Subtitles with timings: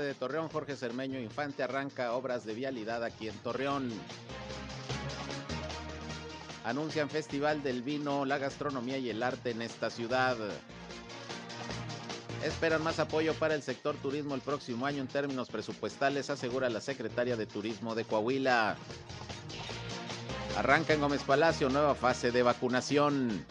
[0.00, 3.92] De Torreón, Jorge Cermeño Infante, arranca obras de vialidad aquí en Torreón.
[6.64, 10.36] Anuncian Festival del Vino, la gastronomía y el arte en esta ciudad.
[12.44, 16.80] Esperan más apoyo para el sector turismo el próximo año en términos presupuestales, asegura la
[16.80, 18.76] secretaria de Turismo de Coahuila.
[20.56, 23.44] Arranca en Gómez Palacio nueva fase de vacunación.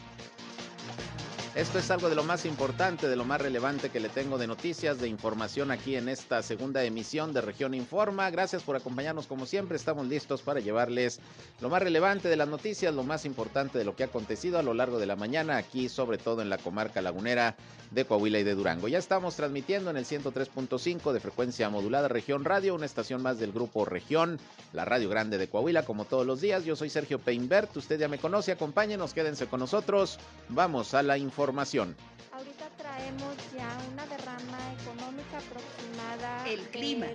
[1.58, 4.46] Esto es algo de lo más importante, de lo más relevante que le tengo de
[4.46, 8.30] noticias, de información aquí en esta segunda emisión de Región Informa.
[8.30, 9.76] Gracias por acompañarnos como siempre.
[9.76, 11.20] Estamos listos para llevarles
[11.60, 14.62] lo más relevante de las noticias, lo más importante de lo que ha acontecido a
[14.62, 17.56] lo largo de la mañana aquí, sobre todo en la comarca lagunera
[17.90, 18.88] de Coahuila y de Durango.
[18.88, 23.52] Ya estamos transmitiendo en el 103.5 de frecuencia modulada Región Radio, una estación más del
[23.52, 24.40] grupo Región,
[24.74, 26.66] la Radio Grande de Coahuila, como todos los días.
[26.66, 30.20] Yo soy Sergio Peinbert, usted ya me conoce, acompáñenos, quédense con nosotros.
[30.50, 31.96] Vamos a la información información.
[32.34, 36.46] Ahorita traemos ya una derrama económica aproximada.
[36.46, 37.08] El clima.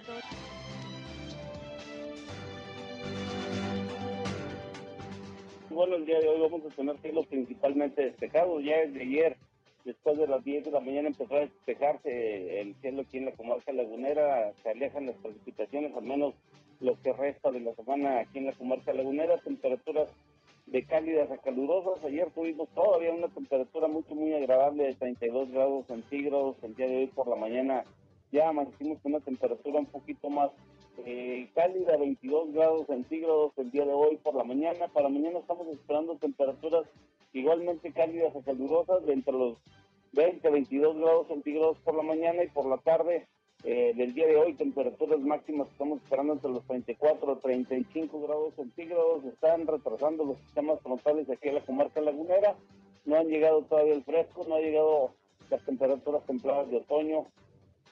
[5.69, 8.65] Bueno, el día de hoy vamos a tener cielos principalmente despejados.
[8.65, 9.37] Ya desde ayer,
[9.85, 13.33] después de las 10 de la mañana, empezó a despejarse el cielo aquí en la
[13.33, 14.55] comarca lagunera.
[14.63, 16.33] Se alejan las precipitaciones, al menos
[16.81, 19.37] lo que resta de la semana aquí en la comarca lagunera.
[19.39, 20.09] Temperaturas
[20.73, 22.03] de cálidas a calurosas.
[22.03, 26.57] Ayer tuvimos todavía una temperatura mucho, muy agradable de 32 grados centígrados.
[26.63, 27.85] El día de hoy por la mañana
[28.33, 30.51] ya amanecimos con una temperatura un poquito más
[31.05, 34.89] eh, cálida, 22 grados centígrados el día de hoy por la mañana.
[34.89, 36.87] Para mañana estamos esperando temperaturas
[37.35, 39.59] igualmente cálidas a calurosas de entre los
[40.13, 43.29] 20 22 grados centígrados por la mañana y por la tarde
[43.65, 48.55] eh, del día de hoy, temperaturas máximas estamos esperando entre los 34 y 35 grados
[48.57, 49.25] centígrados.
[49.25, 52.57] Están retrasando los sistemas frontales aquí en la comarca lagunera.
[53.05, 55.15] No han llegado todavía el fresco, no han llegado
[55.51, 57.27] las temperaturas templadas de otoño.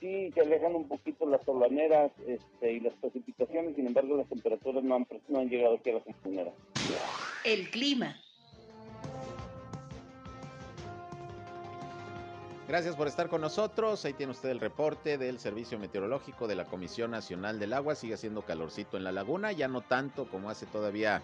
[0.00, 4.82] Sí se alejan un poquito las solaneras este, y las precipitaciones, sin embargo las temperaturas
[4.82, 6.52] no han, no han llegado aquí a la lagunera.
[7.44, 8.16] El clima.
[12.70, 14.04] Gracias por estar con nosotros.
[14.04, 17.96] Ahí tiene usted el reporte del Servicio Meteorológico de la Comisión Nacional del Agua.
[17.96, 21.20] Sigue haciendo calorcito en la laguna, ya no tanto como hace todavía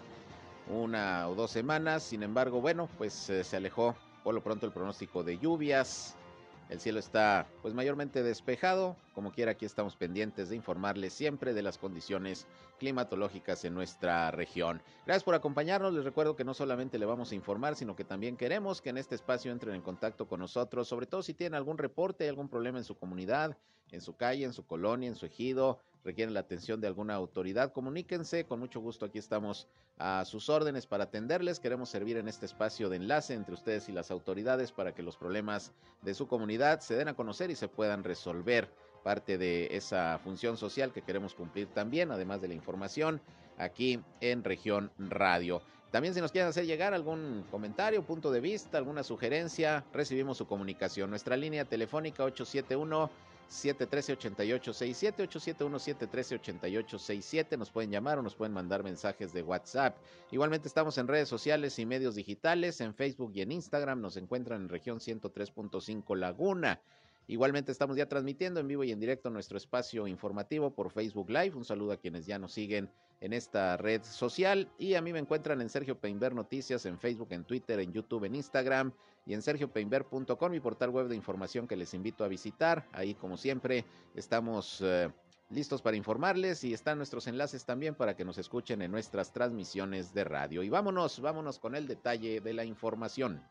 [0.69, 2.03] una o dos semanas.
[2.03, 6.17] Sin embargo, bueno, pues eh, se alejó por lo pronto el pronóstico de lluvias.
[6.69, 8.97] El cielo está pues mayormente despejado.
[9.13, 12.45] Como quiera, aquí estamos pendientes de informarles siempre de las condiciones
[12.77, 14.81] climatológicas en nuestra región.
[15.05, 15.93] Gracias por acompañarnos.
[15.93, 18.97] Les recuerdo que no solamente le vamos a informar, sino que también queremos que en
[18.97, 22.77] este espacio entren en contacto con nosotros, sobre todo si tienen algún reporte, algún problema
[22.79, 23.57] en su comunidad,
[23.91, 27.71] en su calle, en su colonia, en su ejido, requieren la atención de alguna autoridad,
[27.71, 32.45] comuníquense, con mucho gusto aquí estamos a sus órdenes para atenderles, queremos servir en este
[32.45, 36.79] espacio de enlace entre ustedes y las autoridades para que los problemas de su comunidad
[36.81, 38.69] se den a conocer y se puedan resolver
[39.03, 43.21] parte de esa función social que queremos cumplir también, además de la información
[43.57, 45.61] aquí en región radio.
[45.91, 50.45] También si nos quieren hacer llegar algún comentario, punto de vista, alguna sugerencia, recibimos su
[50.45, 51.09] comunicación.
[51.09, 53.09] Nuestra línea telefónica 871
[53.49, 57.57] 713-8867, 871-713-8867.
[57.57, 59.97] Nos pueden llamar o nos pueden mandar mensajes de WhatsApp.
[60.31, 64.01] Igualmente estamos en redes sociales y medios digitales, en Facebook y en Instagram.
[64.01, 66.81] Nos encuentran en región 103.5 Laguna.
[67.29, 71.55] Igualmente estamos ya transmitiendo en vivo y en directo nuestro espacio informativo por Facebook Live.
[71.55, 72.89] Un saludo a quienes ya nos siguen
[73.19, 74.69] en esta red social.
[74.77, 78.23] Y a mí me encuentran en Sergio Peinber Noticias, en Facebook, en Twitter, en YouTube,
[78.23, 78.93] en Instagram
[79.25, 82.87] y en sergiopeinber.com, mi portal web de información que les invito a visitar.
[82.93, 83.83] Ahí, como siempre,
[84.15, 85.09] estamos eh,
[85.49, 90.13] listos para informarles y están nuestros enlaces también para que nos escuchen en nuestras transmisiones
[90.13, 90.63] de radio.
[90.63, 93.41] Y vámonos, vámonos con el detalle de la información.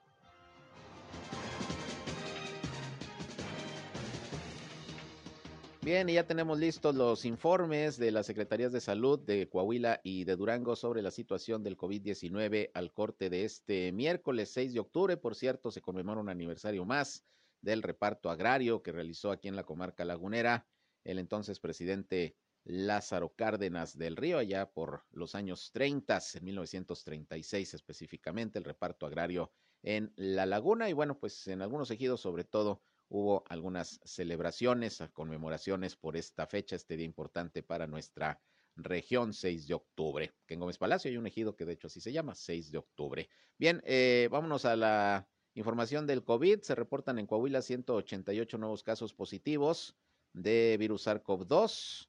[5.86, 10.24] Bien, y ya tenemos listos los informes de las Secretarías de Salud de Coahuila y
[10.24, 15.16] de Durango sobre la situación del COVID-19 al corte de este miércoles 6 de octubre.
[15.16, 17.24] Por cierto, se conmemora un aniversario más
[17.60, 20.66] del reparto agrario que realizó aquí en la comarca lagunera
[21.04, 22.34] el entonces presidente
[22.64, 29.52] Lázaro Cárdenas del Río, allá por los años 30, en 1936 específicamente, el reparto agrario
[29.84, 30.90] en La Laguna.
[30.90, 36.76] Y bueno, pues en algunos ejidos, sobre todo, hubo algunas celebraciones, conmemoraciones por esta fecha,
[36.76, 38.40] este día importante para nuestra
[38.76, 40.34] región 6 de octubre.
[40.46, 42.78] Que en Gómez Palacio hay un ejido que de hecho así se llama, 6 de
[42.78, 43.28] octubre.
[43.58, 46.60] Bien, eh, vámonos a la información del COVID.
[46.60, 49.96] Se reportan en Coahuila 188 nuevos casos positivos
[50.32, 52.08] de virus SARS-CoV-2,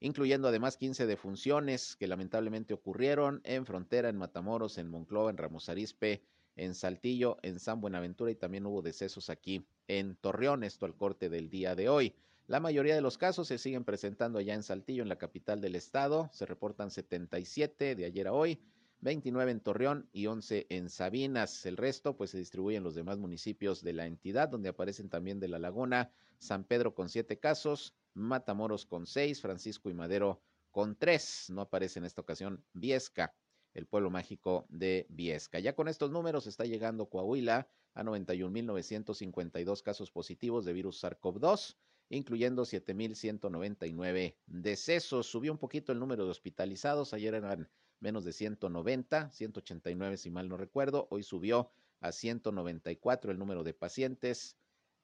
[0.00, 5.68] incluyendo además 15 defunciones que lamentablemente ocurrieron en Frontera, en Matamoros, en Monclova, en Ramos
[5.68, 6.24] Arizpe,
[6.56, 11.28] en Saltillo, en San Buenaventura y también hubo decesos aquí en Torreón, esto al corte
[11.28, 12.14] del día de hoy.
[12.46, 15.76] La mayoría de los casos se siguen presentando allá en Saltillo, en la capital del
[15.76, 16.28] estado.
[16.32, 18.60] Se reportan 77 de ayer a hoy,
[19.00, 21.64] 29 en Torreón y 11 en Sabinas.
[21.66, 25.40] El resto pues se distribuye en los demás municipios de la entidad, donde aparecen también
[25.40, 30.96] de la Laguna, San Pedro con 7 casos, Matamoros con 6, Francisco y Madero con
[30.96, 31.50] 3.
[31.50, 33.32] No aparece en esta ocasión Viesca,
[33.74, 35.58] el pueblo mágico de Viesca.
[35.58, 41.76] Ya con estos números está llegando Coahuila a 91.952 casos positivos de virus SARS-CoV-2
[42.12, 45.26] incluyendo 7.199 decesos.
[45.26, 47.68] Subió un poquito el número de hospitalizados, ayer eran
[48.00, 51.70] menos de 190, 189 si mal no recuerdo, hoy subió
[52.00, 54.56] a 194 el número de pacientes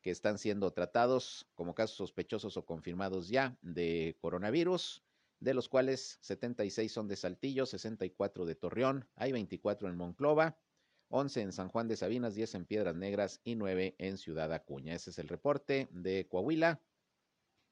[0.03, 5.03] que están siendo tratados como casos sospechosos o confirmados ya de coronavirus,
[5.41, 10.59] de los cuales 76 son de Saltillo, 64 de Torreón, hay 24 en Monclova,
[11.11, 14.95] 11 en San Juan de Sabinas, 10 en Piedras Negras y 9 en Ciudad Acuña.
[14.95, 16.83] Ese es el reporte de Coahuila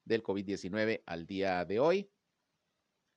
[0.05, 2.09] del COVID-19 al día de hoy.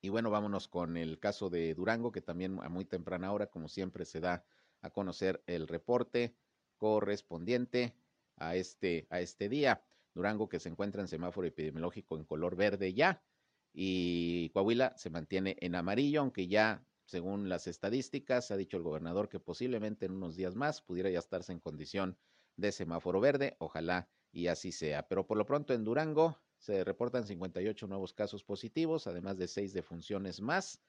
[0.02, 3.68] Y bueno, vámonos con el caso de Durango, que también a muy temprana hora, como
[3.68, 4.44] siempre, se da
[4.82, 6.34] a conocer el reporte
[6.76, 7.94] correspondiente
[8.36, 9.82] a este, a este día.
[10.14, 13.22] Durango que se encuentra en semáforo epidemiológico en color verde ya
[13.72, 19.28] y Coahuila se mantiene en amarillo, aunque ya según las estadísticas ha dicho el gobernador
[19.28, 22.16] que posiblemente en unos días más pudiera ya estarse en condición
[22.56, 25.08] de semáforo verde, ojalá y así sea.
[25.08, 29.72] Pero por lo pronto en Durango se reportan 58 nuevos casos positivos, además de seis
[29.72, 30.80] defunciones más,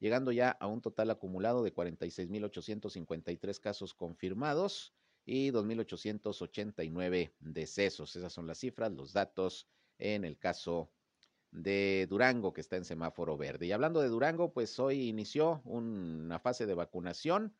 [0.00, 4.94] llegando ya a un total acumulado de 46.853 casos confirmados
[5.24, 8.16] y 2.889 decesos.
[8.16, 9.68] Esas son las cifras, los datos
[9.98, 10.90] en el caso
[11.50, 13.66] de Durango, que está en semáforo verde.
[13.66, 17.54] Y hablando de Durango, pues hoy inició una fase de vacunación.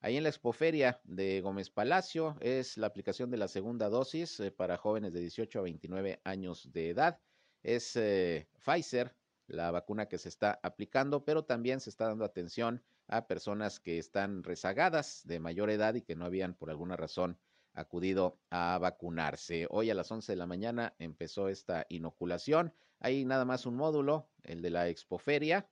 [0.00, 4.50] Ahí en la expoferia de Gómez Palacio es la aplicación de la segunda dosis eh,
[4.50, 7.20] para jóvenes de 18 a 29 años de edad.
[7.62, 9.14] Es eh, Pfizer,
[9.46, 13.98] la vacuna que se está aplicando, pero también se está dando atención a personas que
[13.98, 17.38] están rezagadas de mayor edad y que no habían por alguna razón
[17.74, 19.66] acudido a vacunarse.
[19.70, 22.72] Hoy a las 11 de la mañana empezó esta inoculación.
[23.00, 25.68] Hay nada más un módulo, el de la expoferia,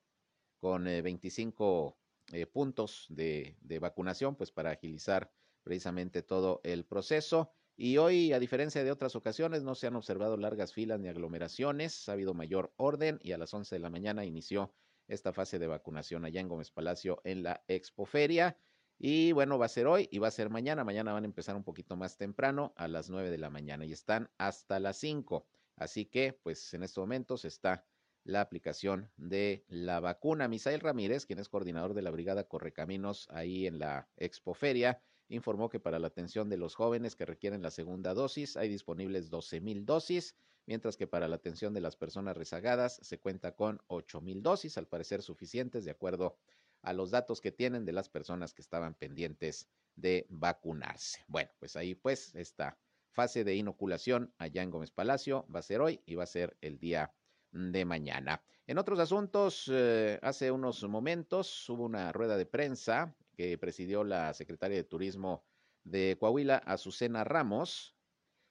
[0.61, 1.99] con 25
[2.33, 5.31] eh, eh, puntos de, vacunación, pues para agilizar
[5.63, 7.53] precisamente todo el proceso.
[7.77, 12.09] Y hoy, a diferencia de otras ocasiones, no se han observado largas filas ni aglomeraciones,
[12.09, 14.75] ha habido mayor orden y a las 11 de la mañana inició
[15.07, 18.57] esta fase de vacunación allá en Gómez Palacio en la Expoferia.
[18.99, 20.83] Y bueno, va a ser hoy y va a ser mañana.
[20.83, 23.93] Mañana van a empezar un poquito más temprano, a las 9 de la mañana, y
[23.93, 25.47] están hasta las 5.
[25.79, 27.87] Así que, pues en estos momentos está
[28.25, 30.49] la aplicación de la vacuna.
[30.49, 35.81] Misael Ramírez, quien es coordinador de la Brigada Correcaminos ahí en la Expoferia, informó que
[35.81, 39.87] para la atención de los jóvenes que requieren la segunda dosis hay disponibles 12 mil
[39.87, 40.35] dosis,
[40.67, 44.77] mientras que para la atención de las personas rezagadas se cuenta con 8 mil dosis,
[44.79, 46.37] al parecer suficientes de acuerdo
[46.83, 51.25] a los datos que tienen de las personas que estaban pendientes de vacunarse.
[51.27, 52.79] Bueno, pues ahí pues esta
[53.19, 56.57] fase de inoculación allá en Gómez Palacio va a ser hoy y va a ser
[56.61, 57.13] el día
[57.51, 58.45] de mañana.
[58.65, 64.33] En otros asuntos, eh, hace unos momentos hubo una rueda de prensa que presidió la
[64.35, 65.45] secretaria de Turismo
[65.83, 67.97] de Coahuila, Azucena Ramos,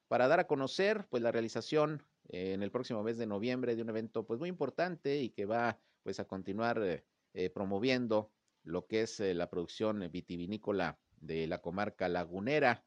[0.10, 3.84] para dar a conocer pues la realización eh, en el próximo mes de noviembre de
[3.84, 8.34] un evento pues muy importante y que va pues a continuar eh, promoviendo
[8.64, 12.84] lo que es la producción vitivinícola de la comarca lagunera,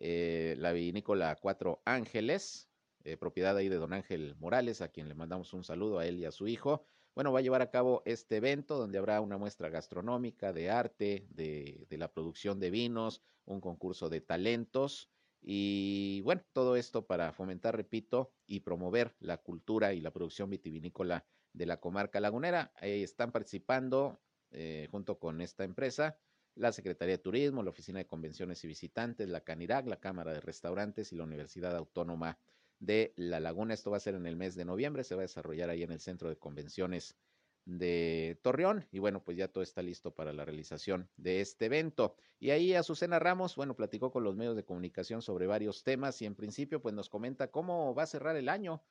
[0.00, 2.70] la vinícola Cuatro Ángeles,
[3.04, 6.18] eh, propiedad ahí de don Ángel Morales, a quien le mandamos un saludo a él
[6.18, 6.84] y a su hijo.
[7.14, 11.26] Bueno, va a llevar a cabo este evento donde habrá una muestra gastronómica, de arte,
[11.30, 17.74] de, la producción de vinos, un concurso de talentos y bueno, todo esto para fomentar,
[17.74, 22.70] repito, y promover la cultura y la producción vitivinícola de la comarca lagunera.
[22.82, 26.18] están participando eh, junto con esta empresa
[26.60, 30.40] la Secretaría de Turismo, la Oficina de Convenciones y Visitantes, la CANIRAC, la Cámara de
[30.40, 32.38] Restaurantes y la Universidad Autónoma
[32.78, 33.72] de la laguna.
[33.72, 35.90] Esto va a ser en el mes de noviembre, se va a desarrollar ahí en
[35.90, 37.16] el centro de convenciones
[37.64, 42.14] de Torreón y bueno, pues ya todo está listo para la realización de este evento.
[42.38, 46.26] Y ahí Azucena Ramos, bueno, platicó con los medios de comunicación sobre varios temas y
[46.26, 48.82] en principio pues nos comenta cómo va a cerrar el año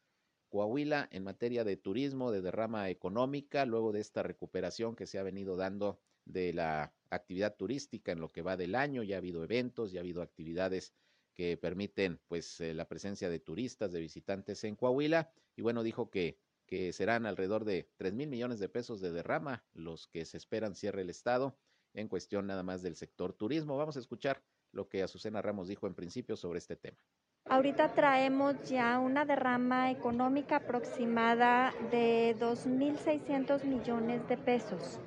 [0.49, 5.23] Coahuila en materia de turismo, de derrama económica, luego de esta recuperación que se ha
[5.23, 5.99] venido dando
[6.29, 9.99] de la actividad turística en lo que va del año, ya ha habido eventos, ya
[9.99, 10.93] ha habido actividades
[11.33, 16.09] que permiten pues eh, la presencia de turistas, de visitantes en Coahuila y bueno, dijo
[16.09, 16.37] que
[16.69, 20.75] que serán alrededor de 3 mil millones de pesos de derrama los que se esperan
[20.75, 21.57] cierre el Estado
[21.95, 23.75] en cuestión nada más del sector turismo.
[23.75, 26.99] Vamos a escuchar lo que Azucena Ramos dijo en principio sobre este tema.
[27.45, 34.99] Ahorita traemos ya una derrama económica aproximada de 2.600 millones de pesos.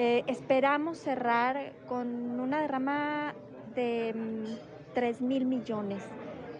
[0.00, 3.34] Eh, esperamos cerrar con una derrama
[3.74, 4.14] de
[4.94, 6.04] 3 mm, mil millones.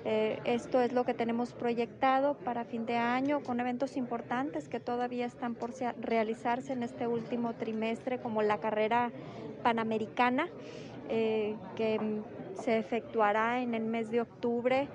[0.05, 4.81] Eh, esto es lo que tenemos proyectado para fin de año con eventos importantes que
[4.81, 9.13] todavía están por realizarse en este último trimestre, como la carrera
[9.63, 10.49] panamericana,
[11.09, 12.01] eh, que
[12.61, 14.89] se efectuará en el mes de octubre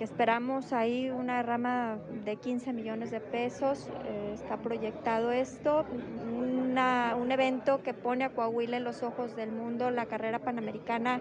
[0.00, 5.84] que esperamos ahí una rama de 15 millones de pesos, eh, está proyectado esto,
[6.24, 11.20] un evento que pone a Coahuila en los ojos del mundo, la carrera panamericana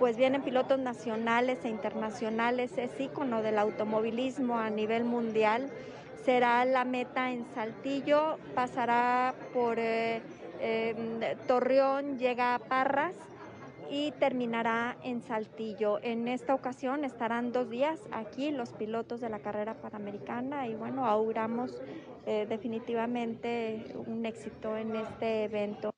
[0.00, 5.70] pues vienen pilotos nacionales e internacionales, es ícono del automovilismo a nivel mundial.
[6.24, 10.22] Será la meta en Saltillo, pasará por eh,
[10.60, 13.14] em, Torreón, llega a Parras
[13.92, 15.98] y terminará en Saltillo.
[16.02, 21.04] En esta ocasión estarán dos días aquí los pilotos de la carrera panamericana y bueno,
[21.04, 21.78] auguramos
[22.24, 25.90] eh, definitivamente un éxito en este evento.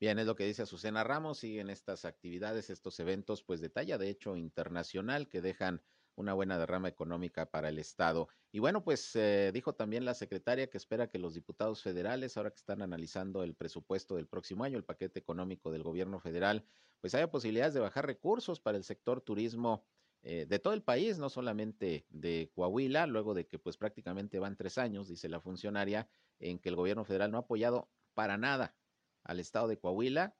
[0.00, 3.98] Bien, es lo que dice Azucena Ramos, siguen estas actividades, estos eventos, pues de talla
[3.98, 5.80] de hecho internacional que dejan
[6.16, 8.28] una buena derrama económica para el Estado.
[8.50, 12.50] Y bueno, pues eh, dijo también la secretaria que espera que los diputados federales, ahora
[12.50, 16.66] que están analizando el presupuesto del próximo año, el paquete económico del gobierno federal,
[17.02, 19.84] pues haya posibilidades de bajar recursos para el sector turismo
[20.22, 24.56] eh, de todo el país, no solamente de Coahuila, luego de que pues prácticamente van
[24.56, 28.76] tres años, dice la funcionaria, en que el gobierno federal no ha apoyado para nada
[29.24, 30.36] al estado de Coahuila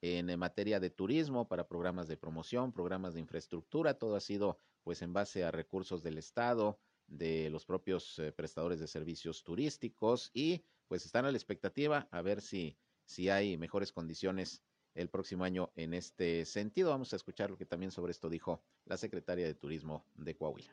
[0.00, 5.02] en materia de turismo para programas de promoción, programas de infraestructura, todo ha sido pues
[5.02, 10.64] en base a recursos del estado, de los propios eh, prestadores de servicios turísticos y
[10.86, 14.62] pues están a la expectativa a ver si si hay mejores condiciones
[14.98, 16.90] el próximo año en este sentido.
[16.90, 20.70] Vamos a escuchar lo que también sobre esto dijo la secretaria de Turismo de Coahuila.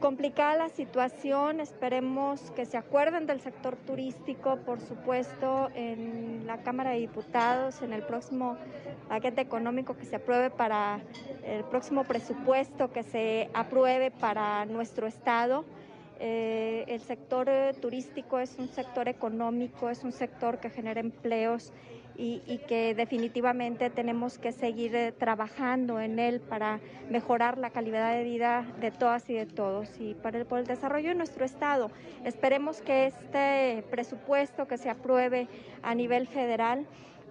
[0.00, 6.90] Complicada la situación, esperemos que se acuerden del sector turístico, por supuesto, en la Cámara
[6.90, 8.58] de Diputados, en el próximo
[9.08, 11.00] paquete económico que se apruebe para
[11.44, 15.64] el próximo presupuesto que se apruebe para nuestro Estado.
[16.20, 17.48] Eh, el sector
[17.80, 21.72] turístico es un sector económico, es un sector que genera empleos
[22.18, 26.80] y, que definitivamente tenemos que seguir eh, trabajando en él para
[27.10, 30.66] mejorar la calidad de vida de todas y de todos y para el, por el
[30.66, 31.90] desarrollo de nuestro Estado.
[32.24, 35.48] Esperemos que este presupuesto que se apruebe
[35.82, 36.86] a nivel federal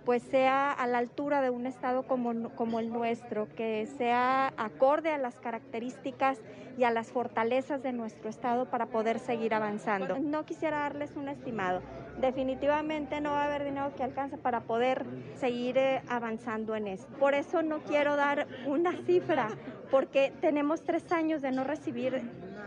[0.06, 5.12] pues sea a la altura de un estado como, como el nuestro, que sea acorde
[5.12, 6.40] a las características
[6.78, 10.20] y a las fortalezas de nuestro estado para poder seguir avanzando.
[10.20, 11.82] No quisiera darles un estimado.
[12.20, 15.06] Definitivamente no va a haber dinero que alcance para poder
[15.36, 17.08] seguir eh, avanzando en eso.
[17.20, 19.50] Por eso no quiero dar una cifra,
[19.92, 22.22] porque tenemos tres años de no recibir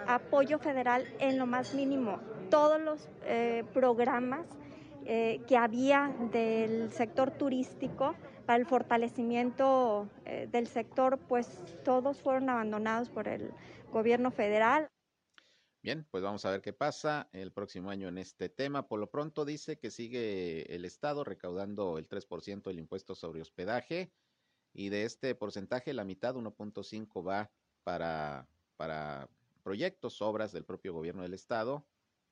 [0.06, 2.20] apoyo federal en lo más mínimo.
[2.50, 4.46] Todos los eh, programas
[5.06, 8.14] eh, que había del sector turístico
[8.44, 10.08] para el fortalecimiento
[10.50, 11.46] del sector, pues
[11.84, 13.50] todos fueron abandonados por el
[13.92, 14.88] gobierno federal.
[15.80, 18.88] Bien, pues vamos a ver qué pasa el próximo año en este tema.
[18.88, 24.12] Por lo pronto dice que sigue el Estado recaudando el 3% del impuesto sobre hospedaje
[24.72, 27.52] y de este porcentaje la mitad, 1.5, va
[27.84, 29.30] para, para
[29.62, 31.86] proyectos, obras del propio gobierno del Estado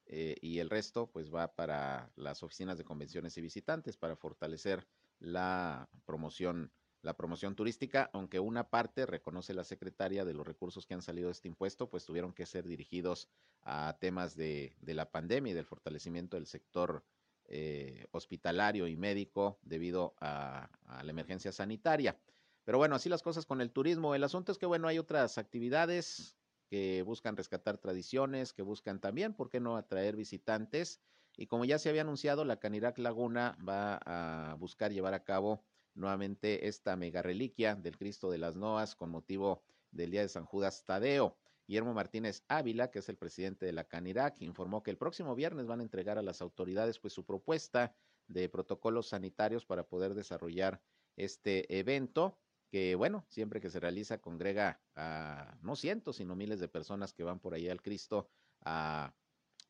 [0.07, 4.89] eh, y el resto pues va para las oficinas de convenciones y visitantes para fortalecer
[5.19, 6.73] la promoción
[7.07, 11.29] la promoción turística, aunque una parte, reconoce la secretaria, de los recursos que han salido
[11.29, 13.29] de este impuesto, pues tuvieron que ser dirigidos
[13.63, 17.05] a temas de, de la pandemia y del fortalecimiento del sector
[17.45, 22.19] eh, hospitalario y médico debido a, a, la emergencia sanitaria.
[22.65, 24.17] Pero bueno, así las cosas con el turismo.
[24.17, 26.37] El asunto es que, bueno, hay otras actividades
[26.67, 31.01] que buscan rescatar tradiciones, que buscan también, ¿por qué no?, atraer visitantes.
[31.37, 35.63] Y como ya se había anunciado, la Canirac Laguna va a buscar llevar a cabo
[35.97, 40.45] nuevamente esta mega reliquia del Cristo de las Noas con motivo del Día de San
[40.45, 41.37] Judas Tadeo.
[41.67, 45.67] Guillermo Martínez Ávila, que es el presidente de la CANIRAC, informó que el próximo viernes
[45.67, 47.97] van a entregar a las autoridades pues su propuesta
[48.29, 50.81] de protocolos sanitarios para poder desarrollar
[51.17, 52.39] este evento
[52.71, 57.25] que bueno, siempre que se realiza congrega a no cientos, sino miles de personas que
[57.25, 58.29] van por ahí al Cristo
[58.65, 59.15] a,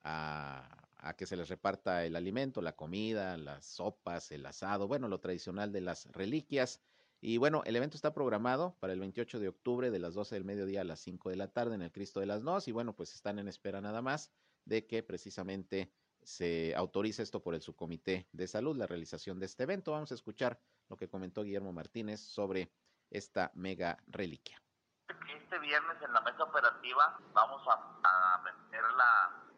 [0.03, 5.09] a, a, que se les reparta el alimento, la comida, las sopas, el asado, bueno,
[5.09, 6.81] lo tradicional de las reliquias.
[7.21, 10.45] Y bueno, el evento está programado para el 28 de octubre de las 12 del
[10.45, 12.95] mediodía a las 5 de la tarde en el Cristo de las Nos y bueno,
[12.95, 14.31] pues están en espera nada más
[14.65, 15.91] de que precisamente
[16.23, 19.93] se autorice esto por el subcomité de salud, la realización de este evento.
[19.93, 22.71] Vamos a escuchar lo que comentó Guillermo Martínez sobre
[23.11, 24.61] esta mega reliquia.
[25.09, 27.73] Este viernes en la mesa operativa vamos a,
[28.03, 28.43] a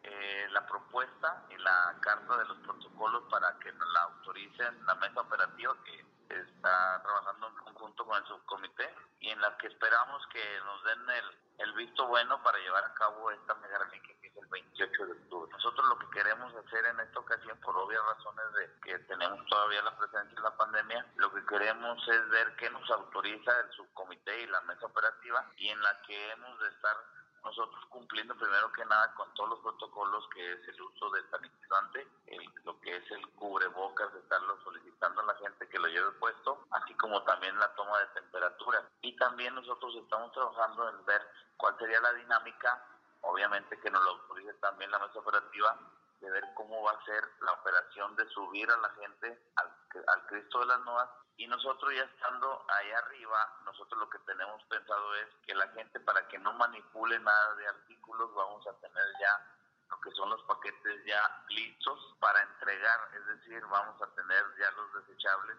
[0.09, 5.21] eh, la propuesta y la carta de los protocolos para que la autoricen la mesa
[5.21, 10.59] operativa que está trabajando en conjunto con el subcomité y en la que esperamos que
[10.65, 14.47] nos den el, el visto bueno para llevar a cabo esta reliquia que es el
[14.47, 15.51] 28 de octubre.
[15.51, 19.81] Nosotros lo que queremos hacer en esta ocasión, por obvias razones de que tenemos todavía
[19.83, 24.41] la presencia de la pandemia, lo que queremos es ver qué nos autoriza el subcomité
[24.41, 26.95] y la mesa operativa y en la que hemos de estar
[27.43, 32.07] nosotros cumpliendo primero que nada con todos los protocolos que es el uso del sanitizante,
[32.27, 36.65] el, lo que es el cubrebocas, estarlo solicitando a la gente que lo lleve puesto,
[36.71, 38.89] así como también la toma de temperatura.
[39.01, 41.21] Y también nosotros estamos trabajando en ver
[41.57, 42.85] cuál sería la dinámica,
[43.21, 45.77] obviamente que nos lo autorice también la mesa operativa,
[46.19, 49.71] de ver cómo va a ser la operación de subir a la gente al,
[50.07, 54.61] al Cristo de las Nuevas y nosotros ya estando ahí arriba, nosotros lo que tenemos
[54.65, 59.05] pensado es que la gente para que no manipule nada de artículos, vamos a tener
[59.21, 59.55] ya
[59.89, 64.69] lo que son los paquetes ya listos para entregar, es decir, vamos a tener ya
[64.71, 65.57] los desechables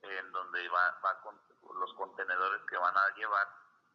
[0.00, 1.38] en donde va, va con
[1.78, 3.46] los contenedores que van a llevar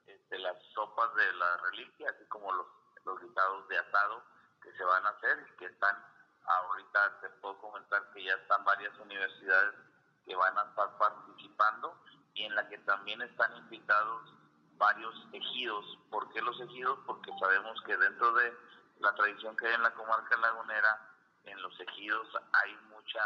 [0.06, 2.68] este, las sopas de la reliquia, así como los,
[3.04, 4.24] los guisados de asado
[4.62, 6.06] que se van a hacer y que están
[6.46, 9.85] ahorita, te puedo comentar que ya están varias universidades
[10.26, 11.96] que van a estar participando
[12.34, 14.34] y en la que también están invitados
[14.78, 15.86] varios ejidos.
[16.10, 17.00] ¿Por qué los ejidos?
[17.06, 18.54] Porque sabemos que dentro de
[19.00, 22.28] la tradición que hay en la comarca lagunera, en los ejidos
[22.64, 23.22] hay mucha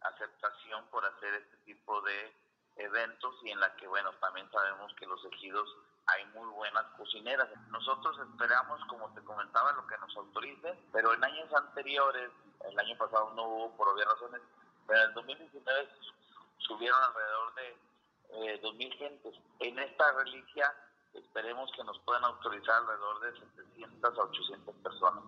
[0.00, 2.36] aceptación por hacer este tipo de
[2.76, 5.68] eventos y en la que, bueno, también sabemos que los ejidos
[6.06, 7.48] hay muy buenas cocineras.
[7.68, 12.30] Nosotros esperamos, como te comentaba, lo que nos autorice, pero en años anteriores,
[12.68, 14.40] el año pasado no hubo por obvias razones,
[14.86, 15.88] pero en el 2019
[16.66, 19.34] subieron alrededor de eh, 2.000 gentes.
[19.60, 20.74] En esta reliquia
[21.14, 25.24] esperemos que nos puedan autorizar alrededor de 700 a 800 personas.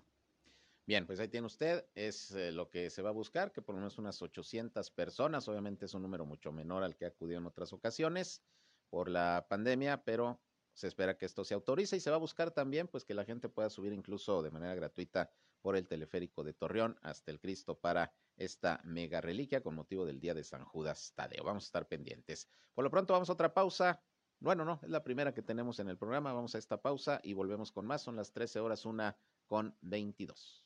[0.87, 3.73] Bien, pues ahí tiene usted, es eh, lo que se va a buscar, que por
[3.73, 7.47] lo menos unas 800 personas, obviamente es un número mucho menor al que acudió en
[7.47, 8.43] otras ocasiones
[8.91, 10.39] por la pandemia, pero
[10.73, 13.25] se espera que esto se autorice y se va a buscar también pues que la
[13.25, 17.79] gente pueda subir incluso de manera gratuita por el teleférico de Torreón hasta el Cristo
[17.79, 21.43] para esta mega reliquia con motivo del día de San Judas Tadeo.
[21.43, 22.49] Vamos a estar pendientes.
[22.73, 24.01] Por lo pronto vamos a otra pausa.
[24.39, 26.33] Bueno, no, es la primera que tenemos en el programa.
[26.33, 28.01] Vamos a esta pausa y volvemos con más.
[28.01, 29.17] Son las 13 horas, una
[29.47, 30.65] con 22.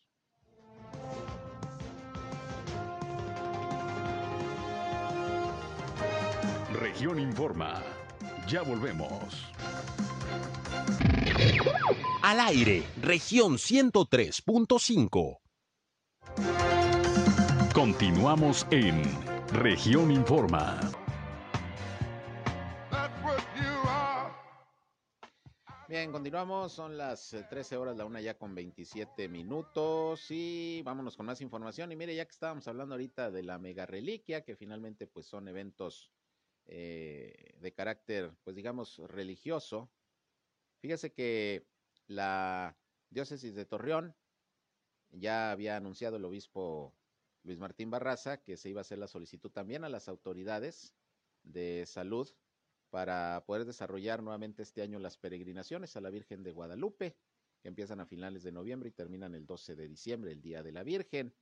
[6.73, 7.83] Región Informa.
[8.47, 9.51] Ya volvemos.
[12.21, 15.48] Al aire, región 103.5.
[17.89, 19.01] Continuamos en
[19.51, 20.79] región Informa.
[25.87, 31.25] Bien, continuamos, son las 13 horas, la una ya con 27 minutos y vámonos con
[31.25, 31.91] más información.
[31.91, 35.47] Y mire, ya que estábamos hablando ahorita de la mega reliquia, que finalmente pues son
[35.47, 36.11] eventos
[36.67, 39.89] eh, de carácter, pues digamos, religioso.
[40.79, 41.65] Fíjese que
[42.05, 42.77] la
[43.09, 44.15] diócesis de Torreón
[45.09, 46.93] ya había anunciado el obispo
[47.43, 50.95] Luis Martín Barraza que se iba a hacer la solicitud también a las autoridades
[51.43, 52.29] de salud
[52.89, 57.15] para poder desarrollar nuevamente este año las peregrinaciones a la Virgen de Guadalupe,
[57.61, 60.71] que empiezan a finales de noviembre y terminan el 12 de diciembre, el Día de
[60.71, 61.33] la Virgen.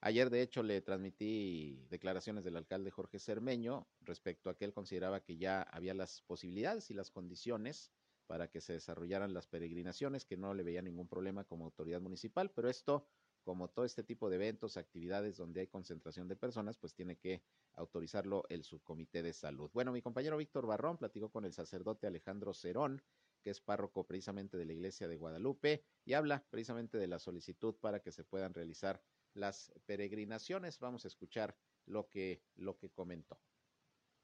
[0.00, 5.24] Ayer, de hecho, le transmití declaraciones del alcalde Jorge Cermeño respecto a que él consideraba
[5.24, 7.90] que ya había las posibilidades y las condiciones
[8.26, 12.50] para que se desarrollaran las peregrinaciones, que no le veía ningún problema como autoridad municipal,
[12.50, 13.06] pero esto,
[13.44, 17.42] como todo este tipo de eventos, actividades donde hay concentración de personas, pues tiene que
[17.74, 19.70] autorizarlo el subcomité de salud.
[19.72, 23.02] Bueno, mi compañero Víctor Barrón platicó con el sacerdote Alejandro Cerón,
[23.42, 27.74] que es párroco precisamente de la iglesia de Guadalupe, y habla precisamente de la solicitud
[27.74, 29.02] para que se puedan realizar
[29.34, 30.78] las peregrinaciones.
[30.78, 31.54] Vamos a escuchar
[31.86, 33.38] lo que, lo que comentó.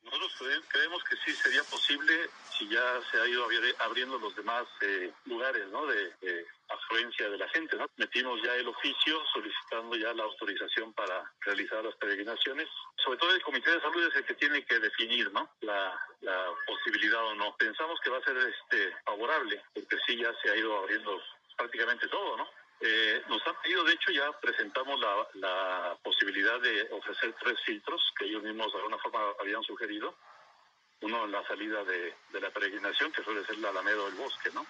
[0.02, 0.32] Nosotros
[0.68, 3.46] creemos que sí sería posible si ya se ha ido
[3.80, 5.86] abriendo los demás eh, lugares ¿no?
[6.96, 7.76] De la gente.
[7.76, 7.86] ¿no?
[7.96, 12.68] Metimos ya el oficio solicitando ya la autorización para realizar las peregrinaciones.
[12.96, 15.48] Sobre todo el Comité de Salud es el que tiene que definir ¿no?
[15.60, 15.96] la,
[16.66, 17.56] posibilidad o no.
[17.56, 21.20] Pensamos que va a ser este favorable, porque sí ya se ha ido abriendo
[21.56, 22.48] prácticamente todo, ¿no?
[22.80, 28.00] Eh, nos han pedido, de hecho, ya presentamos la, la, posibilidad de ofrecer tres filtros
[28.18, 30.14] que ellos mismos de alguna forma habían sugerido.
[31.02, 34.50] Uno en la salida de, de la peregrinación, que suele ser la Alameda del Bosque,
[34.54, 34.64] ¿no?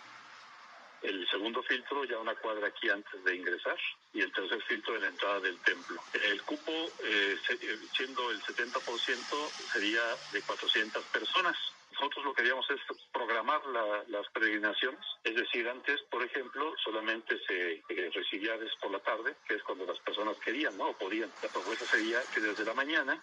[1.03, 3.77] El segundo filtro ya una cuadra aquí antes de ingresar
[4.13, 6.01] y el tercer filtro en la entrada del templo.
[6.13, 6.73] El cupo,
[7.05, 11.57] eh, eh siendo el 70%, sería de 400 personas.
[11.93, 12.81] Nosotros lo que queríamos es
[13.13, 13.61] programar
[14.09, 19.55] las peregrinaciones, es decir, antes, por ejemplo, solamente se eh, recibía por la tarde, que
[19.55, 20.91] es cuando las personas querían, ¿no?
[20.91, 21.31] O podían.
[21.43, 23.23] La propuesta sería que desde la mañana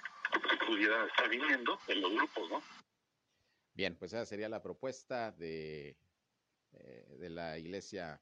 [0.67, 2.61] pudieran estar viniendo en los grupos, ¿no?
[3.73, 5.95] Bien, pues esa sería la propuesta de,
[6.79, 8.21] eh, de la iglesia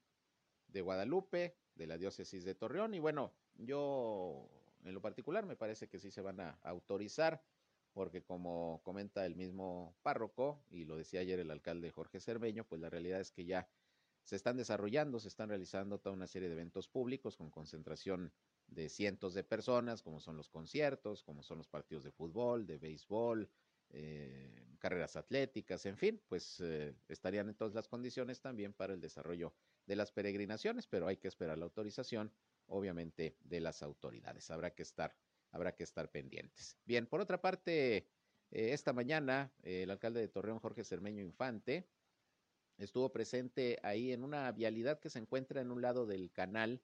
[0.68, 2.94] de Guadalupe, de la diócesis de Torreón.
[2.94, 4.50] Y bueno, yo
[4.84, 7.44] en lo particular me parece que sí se van a autorizar
[7.96, 12.82] porque como comenta el mismo párroco, y lo decía ayer el alcalde Jorge Cerveño, pues
[12.82, 13.70] la realidad es que ya
[14.26, 18.34] se están desarrollando, se están realizando toda una serie de eventos públicos con concentración
[18.68, 22.78] de cientos de personas, como son los conciertos, como son los partidos de fútbol, de
[22.80, 23.50] béisbol,
[23.98, 29.00] eh, carreras atléticas, en fin, pues eh, estarían en todas las condiciones también para el
[29.00, 29.56] desarrollo
[29.86, 32.34] de las peregrinaciones, pero hay que esperar la autorización,
[32.68, 34.52] obviamente, de las autoridades.
[34.52, 35.16] Habrá que estar
[35.52, 36.78] habrá que estar pendientes.
[36.84, 38.08] Bien, por otra parte, eh,
[38.52, 41.88] esta mañana el alcalde de Torreón, Jorge Cermeño Infante,
[42.78, 46.82] estuvo presente ahí en una vialidad que se encuentra en un lado del canal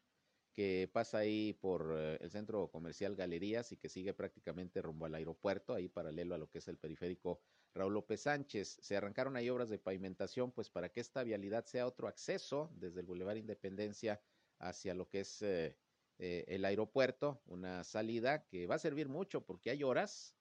[0.54, 5.16] que pasa ahí por eh, el centro comercial Galerías y que sigue prácticamente rumbo al
[5.16, 7.42] aeropuerto, ahí paralelo a lo que es el periférico
[7.74, 8.80] Raúl López Sánchez.
[8.82, 13.00] Se arrancaron ahí obras de pavimentación, pues para que esta vialidad sea otro acceso desde
[13.00, 14.22] el Boulevard Independencia
[14.60, 15.78] hacia lo que es eh,
[16.20, 20.36] eh, el aeropuerto, una salida que va a servir mucho porque hay horas,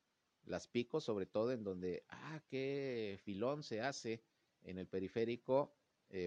[0.44, 4.24] las picos sobre todo en donde, ah, qué filón se hace
[4.62, 5.74] en el periférico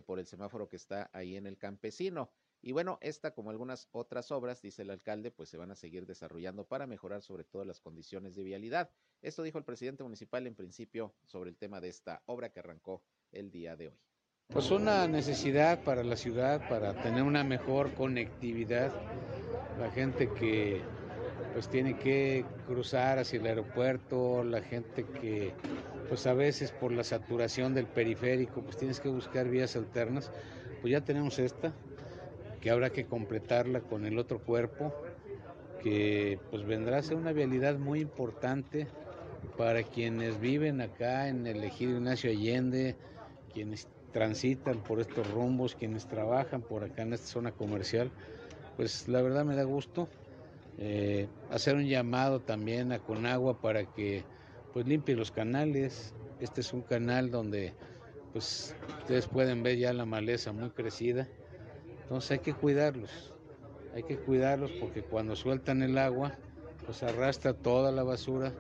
[0.06, 2.32] por el semáforo que está ahí en el campesino.
[2.66, 6.06] Y bueno, esta como algunas otras obras, dice el alcalde, pues se van a seguir
[6.06, 8.90] desarrollando para mejorar sobre todo las condiciones de vialidad.
[9.22, 13.04] Esto dijo el presidente municipal en principio sobre el tema de esta obra que arrancó
[13.34, 14.00] el día de hoy.
[14.48, 18.94] Pues una necesidad para la ciudad, para tener una mejor conectividad
[19.78, 20.82] la gente que
[21.52, 25.54] pues tiene que cruzar hacia el aeropuerto, la gente que
[26.08, 30.32] pues a veces por la saturación del periférico pues tienes que buscar vías alternas,
[30.82, 31.74] pues ya tenemos esta,
[32.64, 34.92] que habrá que completarla con el otro cuerpo,
[35.84, 38.88] que pues vendrá a ser una vialidad muy importante
[39.58, 42.96] para quienes viven acá en el ejido Ignacio Allende,
[43.54, 48.10] quienes transitan por estos rumbos, quienes trabajan por acá en esta zona comercial
[48.78, 50.08] pues la verdad me da gusto
[50.78, 54.24] eh, hacer un llamado también a Conagua para que
[54.74, 56.14] pues limpie los canales.
[56.40, 57.74] Este es un canal donde
[58.32, 61.28] pues ustedes pueden ver ya la maleza muy crecida.
[62.04, 63.34] Entonces hay que cuidarlos.
[63.94, 66.38] Hay que cuidarlos porque cuando sueltan el agua
[66.86, 68.54] pues arrastra toda la basura.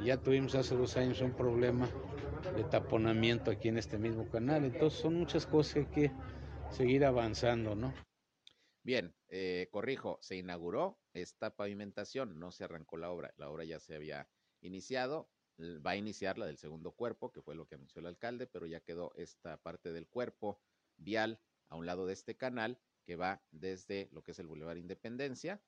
[0.00, 1.88] Y ya tuvimos hace dos años un problema
[2.56, 4.64] de taponamiento aquí en este mismo canal.
[4.64, 6.12] Entonces son muchas cosas que hay que
[6.70, 7.92] seguir avanzando, ¿no?
[8.82, 13.80] Bien, eh, corrijo, se inauguró esta pavimentación, no se arrancó la obra, la obra ya
[13.80, 14.28] se había
[14.60, 15.28] iniciado,
[15.58, 18.66] va a iniciar la del segundo cuerpo, que fue lo que anunció el alcalde, pero
[18.66, 20.60] ya quedó esta parte del cuerpo
[20.98, 24.76] vial a un lado de este canal que va desde lo que es el Boulevard
[24.78, 25.62] Independencia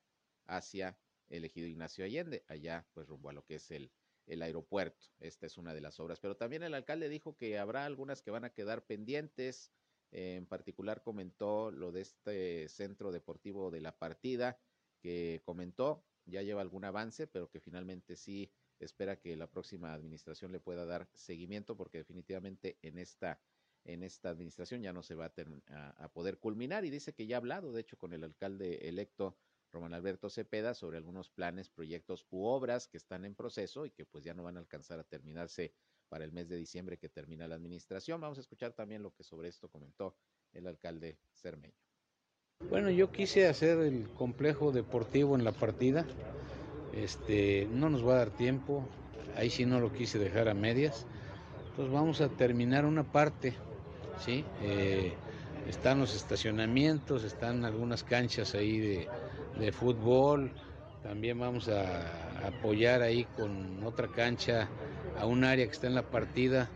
[0.45, 0.97] hacia
[1.29, 3.91] el ejido Ignacio Allende, allá pues rumbo a lo que es el,
[4.25, 5.07] el aeropuerto.
[5.19, 8.31] Esta es una de las obras, pero también el alcalde dijo que habrá algunas que
[8.31, 9.71] van a quedar pendientes,
[10.11, 14.59] en particular comentó lo de este centro deportivo de la partida,
[15.01, 20.51] que comentó, ya lleva algún avance, pero que finalmente sí espera que la próxima administración
[20.51, 23.41] le pueda dar seguimiento, porque definitivamente en esta,
[23.85, 25.31] en esta administración ya no se va
[25.67, 26.85] a, a poder culminar.
[26.85, 29.37] Y dice que ya ha hablado, de hecho, con el alcalde electo
[29.71, 34.05] Román Alberto Cepeda sobre algunos planes, proyectos u obras que están en proceso y que
[34.05, 35.73] pues ya no van a alcanzar a terminarse
[36.07, 38.19] para el mes de diciembre que termina la administración.
[38.19, 40.15] Vamos a escuchar también lo que sobre esto comentó
[40.53, 41.75] el alcalde Cermeño.
[42.67, 46.05] Bueno, yo quise hacer el complejo deportivo en la partida.
[46.93, 48.87] Este, no nos va a dar tiempo.
[49.35, 51.05] Ahí sí no lo quise dejar a medias.
[51.69, 53.55] Entonces vamos a terminar una parte,
[54.19, 54.45] ¿sí?
[54.61, 55.13] Eh,
[55.67, 58.79] están los estacionamientos, están algunas canchas ahí
[59.57, 60.51] de, fútbol.
[61.03, 64.67] También vamos a apoyar ahí con otra cancha
[65.19, 66.69] a un área que está en la partida,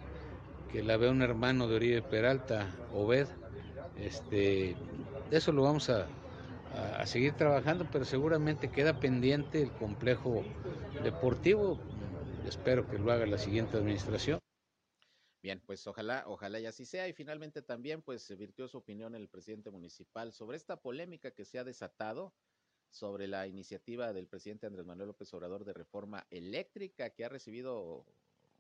[0.71, 3.27] que la ve un hermano de Oribe Peralta, Obed.
[3.99, 4.75] Este,
[5.31, 6.07] eso lo vamos a,
[7.05, 10.43] seguir trabajando, pero seguramente queda pendiente el complejo
[11.03, 11.79] deportivo.
[12.47, 14.39] Espero que lo haga la siguiente administración.
[15.43, 17.05] Bien, pues ojalá, ojalá y así sea.
[17.09, 21.43] Y finalmente también, pues se virtió su opinión el presidente municipal sobre esta polémica que
[21.43, 22.33] se ha desatado
[22.89, 28.05] sobre la iniciativa del presidente Andrés Manuel López Obrador de reforma eléctrica que ha recibido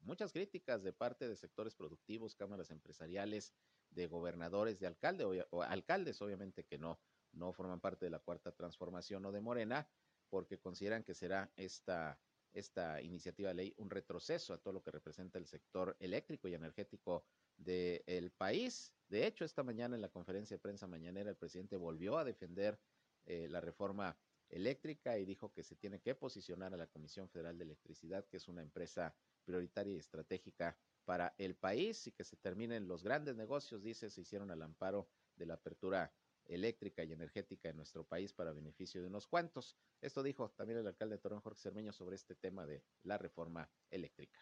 [0.01, 3.53] muchas críticas de parte de sectores productivos, cámaras empresariales,
[3.89, 6.99] de gobernadores, de alcaldes, obviamente que no,
[7.31, 9.87] no forman parte de la cuarta transformación o de Morena,
[10.29, 12.19] porque consideran que será esta,
[12.53, 16.53] esta iniciativa de ley un retroceso a todo lo que representa el sector eléctrico y
[16.53, 17.25] energético
[17.57, 18.93] del país.
[19.07, 22.79] De hecho, esta mañana en la conferencia de prensa mañanera, el presidente volvió a defender
[23.25, 24.17] eh, la reforma
[24.49, 28.37] eléctrica y dijo que se tiene que posicionar a la Comisión Federal de Electricidad, que
[28.37, 33.35] es una empresa prioritaria y estratégica para el país y que se terminen los grandes
[33.35, 36.13] negocios, dice, se hicieron al amparo de la apertura
[36.47, 39.77] eléctrica y energética en nuestro país para beneficio de unos cuantos.
[40.01, 43.69] Esto dijo también el alcalde de Torreón, Jorge Cermeño, sobre este tema de la reforma
[43.89, 44.39] eléctrica.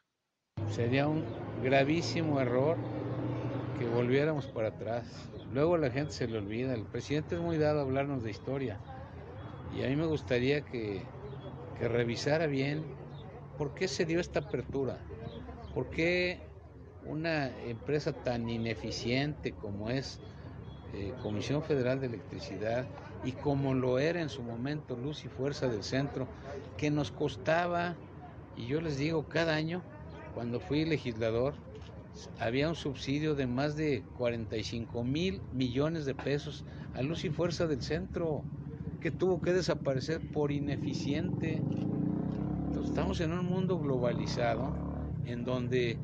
[0.69, 1.25] Sería un
[1.63, 2.77] gravísimo error
[3.79, 5.29] que volviéramos para atrás.
[5.53, 6.73] Luego la gente se le olvida.
[6.73, 8.79] El presidente es muy dado a hablarnos de historia.
[9.75, 11.03] Y a mí me gustaría que,
[11.79, 12.83] que revisara bien
[13.57, 14.99] por qué se dio esta apertura.
[15.73, 16.39] ¿Por qué
[17.05, 20.19] una empresa tan ineficiente como es
[20.93, 22.85] eh, Comisión Federal de Electricidad
[23.23, 26.27] y como lo era en su momento Luz y Fuerza del Centro,
[26.77, 27.95] que nos costaba,
[28.57, 29.81] y yo les digo, cada año,
[30.33, 31.53] cuando fui legislador,
[32.39, 37.67] había un subsidio de más de 45 mil millones de pesos a Luz y Fuerza
[37.67, 38.43] del Centro,
[38.99, 41.61] que tuvo que desaparecer por ineficiente.
[42.83, 44.73] estamos en un mundo globalizado
[45.25, 45.97] en donde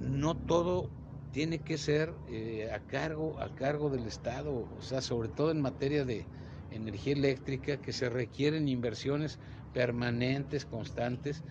[0.00, 0.90] no todo
[1.36, 5.60] tiene que ser eh, a cargo a cargo del Estado, o sea, sobre todo en
[5.60, 6.24] materia de
[6.70, 9.38] energía eléctrica que se requieren inversiones
[9.74, 11.42] permanentes, constantes.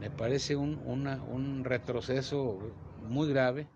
[0.00, 2.58] Me parece un, un retroceso
[3.06, 3.66] muy grave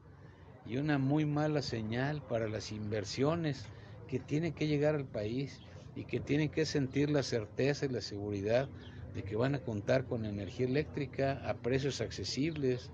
[0.66, 3.62] y una muy mala señal para las inversiones
[4.08, 5.60] que tienen que llegar al país
[5.94, 8.70] y que tienen que sentir la certeza y la seguridad
[9.14, 12.90] de que van a contar con energía eléctrica a precios accesibles.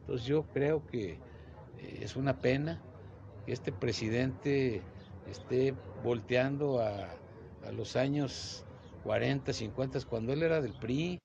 [0.00, 1.27] Entonces yo creo que
[1.80, 2.82] es una pena
[3.46, 4.82] que este presidente
[5.26, 7.10] esté volteando a,
[7.64, 8.64] a los años
[9.04, 11.18] 40, 50, cuando él era del PRI.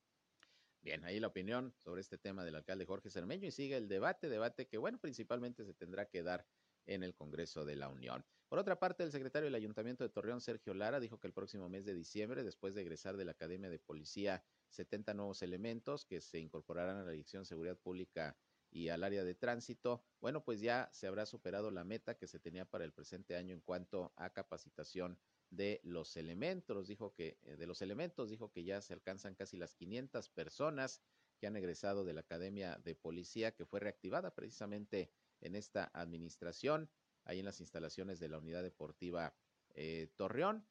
[0.82, 4.28] Bien, ahí la opinión sobre este tema del alcalde Jorge Cermeño y sigue el debate,
[4.28, 6.46] debate que, bueno, principalmente se tendrá que dar
[6.86, 8.26] en el Congreso de la Unión.
[8.50, 11.70] Por otra parte, el secretario del Ayuntamiento de Torreón, Sergio Lara, dijo que el próximo
[11.70, 16.22] mes de diciembre, después de egresar de la Academia de Policía, 70 nuevos elementos que
[16.22, 18.38] se incorporarán a la Dirección de Seguridad Pública
[18.74, 22.40] y al área de tránsito, bueno, pues ya se habrá superado la meta que se
[22.40, 25.20] tenía para el presente año en cuanto a capacitación
[25.52, 26.88] de los elementos.
[26.88, 31.02] Dijo que eh, de los elementos dijo que ya se alcanzan casi las 500 personas
[31.38, 36.90] que han egresado de la Academia de Policía que fue reactivada precisamente en esta administración,
[37.26, 39.36] ahí en las instalaciones de la Unidad Deportiva
[39.76, 40.66] eh, Torreón.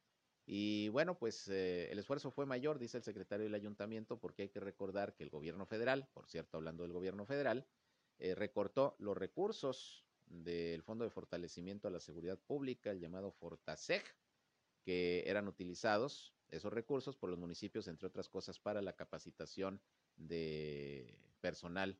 [0.45, 4.49] Y bueno, pues eh, el esfuerzo fue mayor, dice el secretario del ayuntamiento, porque hay
[4.49, 7.65] que recordar que el gobierno federal, por cierto, hablando del gobierno federal,
[8.35, 14.03] recortó los recursos del Fondo de Fortalecimiento a la Seguridad Pública, el llamado Fortaseg,
[14.83, 19.81] que eran utilizados esos recursos por los municipios, entre otras cosas, para la capacitación
[20.15, 21.99] de personal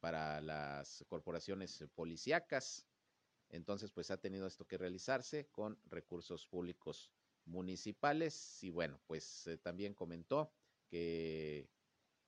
[0.00, 2.86] para las corporaciones policíacas.
[3.50, 7.10] Entonces, pues ha tenido esto que realizarse con recursos públicos
[7.44, 10.52] municipales y bueno, pues eh, también comentó
[10.88, 11.68] que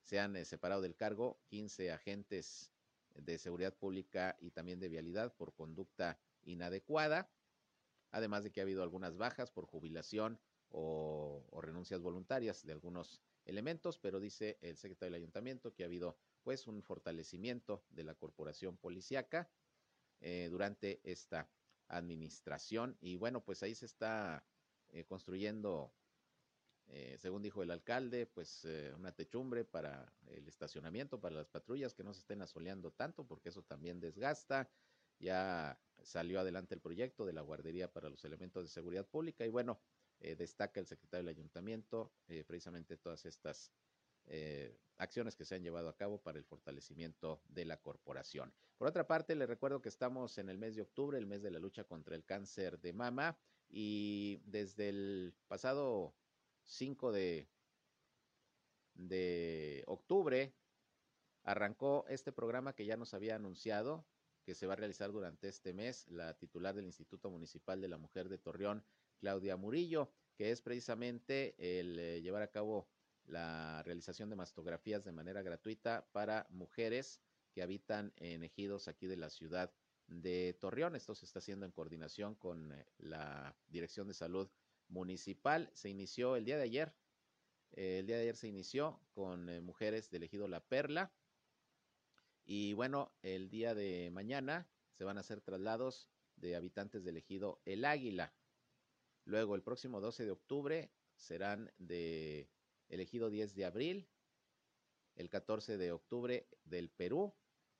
[0.02, 2.70] se han eh, separado del cargo 15 agentes
[3.14, 7.31] de seguridad pública y también de vialidad por conducta inadecuada
[8.12, 13.98] además de que ha habido algunas bajas por jubilación o, renuncias voluntarias de algunos elementos,
[13.98, 18.77] pero dice el secretario del ayuntamiento que ha habido pues un fortalecimiento de la corporación
[18.77, 19.51] policiaca
[20.20, 21.48] eh, durante esta
[21.88, 22.96] administración.
[23.01, 24.44] Y bueno pues ahí se está
[24.88, 25.92] eh, construyendo
[26.92, 32.05] eh, según dijo el alcalde pues una techumbre para el estacionamiento para las patrullas que
[32.05, 34.70] no se estén asoleando tanto porque eso también desgasta
[35.18, 39.48] ya salió adelante el proyecto de la guardería para los elementos de seguridad pública y
[39.48, 39.81] bueno,
[40.20, 43.72] eh, destaca el secretario del ayuntamiento eh, precisamente todas estas
[44.26, 48.52] eh, acciones que se han llevado a cabo para el fortalecimiento de la corporación.
[48.76, 51.50] Por otra parte, le recuerdo que estamos en el mes de octubre, el mes de
[51.50, 53.37] la lucha contra el cáncer de mama
[53.68, 56.14] y desde el pasado
[56.72, 57.48] 5 de
[58.94, 60.54] de octubre
[61.44, 64.06] arrancó este programa que ya nos había anunciado
[64.44, 67.96] que se va a realizar durante este mes la titular del Instituto Municipal de la
[67.96, 68.85] Mujer de Torreón,
[69.18, 72.88] Claudia Murillo, que es precisamente el eh, llevar a cabo
[73.24, 77.20] la realización de mastografías de manera gratuita para mujeres
[77.52, 79.72] que habitan en ejidos aquí de la ciudad
[80.08, 80.96] de Torreón.
[80.96, 84.50] Esto se está haciendo en coordinación con eh, la Dirección de Salud
[84.92, 85.68] Municipal.
[85.74, 86.94] Se inició el día de ayer.
[87.72, 91.12] Eh, el día de ayer se inició con mujeres del ejido La Perla
[92.44, 97.61] y bueno, el día de mañana se van a hacer traslados de habitantes del ejido
[97.64, 98.35] El Águila.
[99.24, 102.50] Luego, el próximo 12 de octubre serán de
[102.88, 104.09] elegido 10 de abril,
[105.14, 107.33] el 14 de octubre del Perú.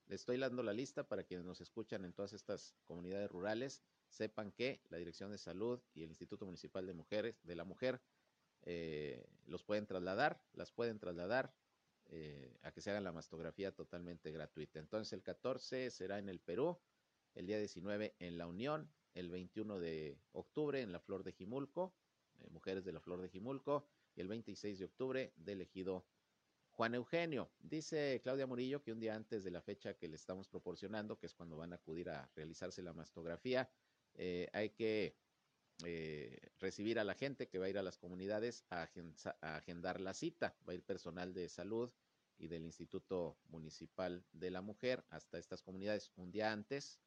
[0.07, 4.53] Les estoy dando la lista para quienes nos escuchan en todas estas comunidades rurales sepan
[4.53, 8.01] que la Dirección de Salud y el Instituto Municipal de Mujeres de la Mujer
[8.63, 11.55] eh, los pueden trasladar, las pueden trasladar
[12.07, 14.79] eh, a que se haga la mastografía totalmente gratuita.
[14.79, 16.79] Entonces el 14 será en el Perú,
[17.35, 21.95] el día 19 en La Unión, el 21 de octubre en la Flor de Jimulco,
[22.41, 26.05] eh, Mujeres de la Flor de Jimulco, y el 26 de octubre del ejido
[26.73, 27.51] Juan Eugenio.
[27.61, 31.27] Dice Claudia Murillo que un día antes de la fecha que le estamos proporcionando, que
[31.27, 33.71] es cuando van a acudir a realizarse la mastografía,
[34.15, 35.17] eh, hay que
[36.61, 38.89] recibir a la gente que va a ir a las comunidades a,
[39.41, 40.55] agendar la cita.
[40.69, 41.91] Va a ir personal de salud,
[42.43, 46.99] y del Instituto Municipal de la Mujer hasta estas comunidades un día antes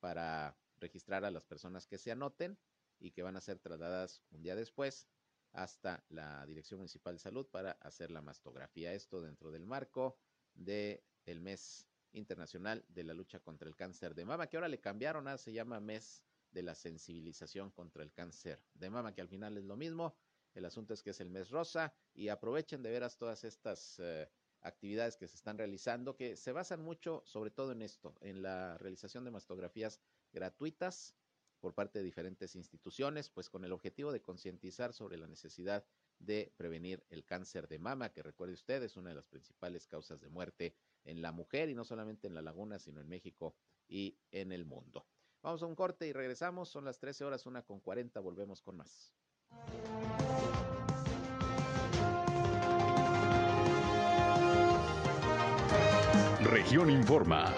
[0.00, 2.58] para registrar a las personas que se anoten
[2.98, 5.06] y que van a ser trasladadas un día después
[5.52, 8.94] hasta la Dirección Municipal de Salud para hacer la mastografía.
[8.94, 10.18] Esto dentro del marco
[10.54, 14.80] del el mes internacional de la lucha contra el cáncer de mama, que ahora le
[14.80, 16.22] cambiaron a, se llama mes
[16.58, 20.16] de la sensibilización contra el cáncer de mama, que al final es lo mismo.
[20.54, 24.28] El asunto es que es el mes rosa y aprovechen de veras todas estas eh,
[24.62, 28.76] actividades que se están realizando, que se basan mucho sobre todo en esto, en la
[28.78, 30.00] realización de mastografías
[30.32, 31.14] gratuitas
[31.60, 35.86] por parte de diferentes instituciones, pues con el objetivo de concientizar sobre la necesidad
[36.18, 40.20] de prevenir el cáncer de mama, que recuerde usted es una de las principales causas
[40.20, 43.54] de muerte en la mujer y no solamente en la laguna, sino en México
[43.86, 45.06] y en el mundo.
[45.42, 48.76] Vamos a un corte y regresamos, son las 13 horas, una con 40, volvemos con
[48.76, 49.12] más.
[56.42, 57.52] Región Informa.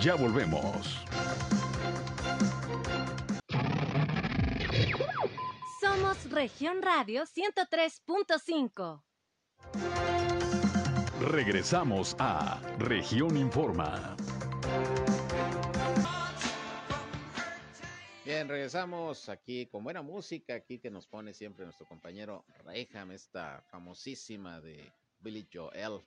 [0.00, 1.04] Ya volvemos.
[5.80, 9.02] Somos Región Radio 103.5.
[11.20, 14.16] Regresamos a Región Informa.
[18.48, 24.60] Regresamos aquí con buena música, aquí que nos pone siempre nuestro compañero Reham, esta famosísima
[24.62, 26.00] de Billy Joel.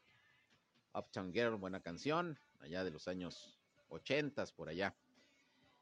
[0.95, 4.95] Uptown Girl, buena canción, allá de los años 80 por allá.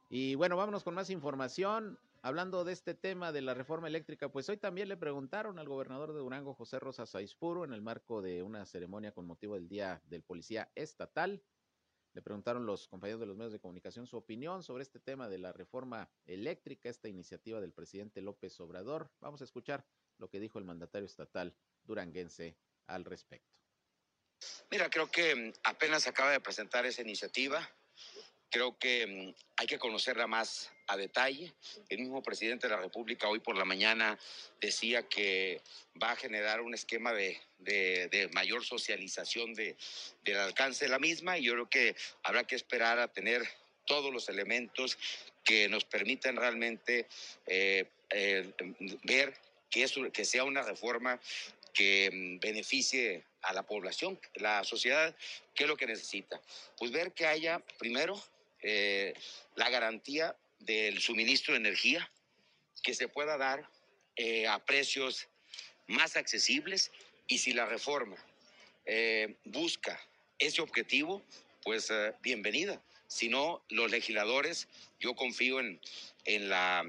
[0.10, 1.98] Y bueno, vámonos con más información.
[2.22, 6.12] Hablando de este tema de la reforma eléctrica, pues hoy también le preguntaron al gobernador
[6.12, 10.02] de Durango, José Rosa Saispuro, en el marco de una ceremonia con motivo del Día
[10.10, 11.42] del Policía Estatal.
[12.13, 15.38] Le preguntaron los compañeros de los medios de comunicación su opinión sobre este tema de
[15.38, 19.10] la reforma eléctrica, esta iniciativa del presidente López Obrador.
[19.21, 19.86] Vamos a escuchar
[20.17, 23.62] lo que dijo el mandatario estatal duranguense al respecto.
[24.69, 27.69] Mira, creo que mm, apenas acaba de presentar esa iniciativa.
[28.50, 31.54] Creo que mm, hay que conocerla más a detalle.
[31.89, 34.19] El mismo presidente de la República hoy por la mañana
[34.60, 35.62] decía que
[36.01, 37.39] va a generar un esquema de,
[38.34, 39.77] mayor socialización de,
[40.25, 43.41] del alcance de la misma y yo creo que habrá que esperar a tener
[43.86, 44.97] todos los elementos
[45.45, 47.08] que nos permitan realmente
[47.47, 48.51] eh, eh,
[49.04, 49.34] ver
[49.69, 51.21] que, es, que sea una reforma
[51.73, 55.15] que mm, beneficie a la población, la sociedad,
[55.56, 56.41] ¿qué es lo que necesita?
[56.77, 58.21] Pues ver que haya, primero,
[58.62, 59.13] eh,
[59.56, 62.10] la garantía del suministro de energía,
[62.84, 63.69] que se pueda dar
[64.15, 65.28] eh, a precios
[65.88, 66.91] más accesibles
[67.28, 68.15] y si la reforma
[68.86, 70.00] eh, busca
[70.39, 71.24] ese objetivo,
[71.63, 72.82] pues bienvenida.
[73.08, 74.67] Si no, los legisladores,
[75.00, 75.80] yo confío en,
[76.26, 76.84] en la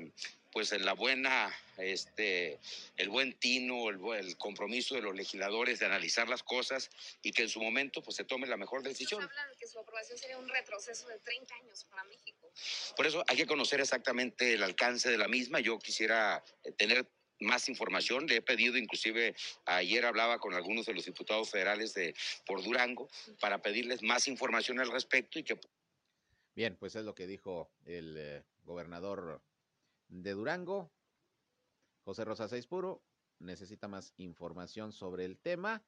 [0.53, 2.59] pues en la buena, este,
[2.97, 6.91] el buen tino, el, el, compromiso de los legisladores de analizar las cosas
[7.23, 9.23] y que en su momento pues se tome la mejor decisión.
[9.23, 12.53] habla de que su aprobación sería un retroceso de 30 años para México.
[12.97, 15.61] Por eso hay que conocer exactamente el alcance de la misma.
[15.61, 17.09] Yo quisiera eh, tener
[17.41, 18.27] más información.
[18.27, 19.35] Le he pedido, inclusive
[19.65, 22.15] ayer hablaba con algunos de los diputados federales de
[22.47, 23.09] por Durango
[23.41, 25.59] para pedirles más información al respecto y que.
[26.55, 29.41] Bien, pues es lo que dijo el eh, gobernador
[30.13, 30.93] de Durango.
[32.05, 33.03] José Rosa Puro
[33.39, 35.83] necesita más información sobre el tema.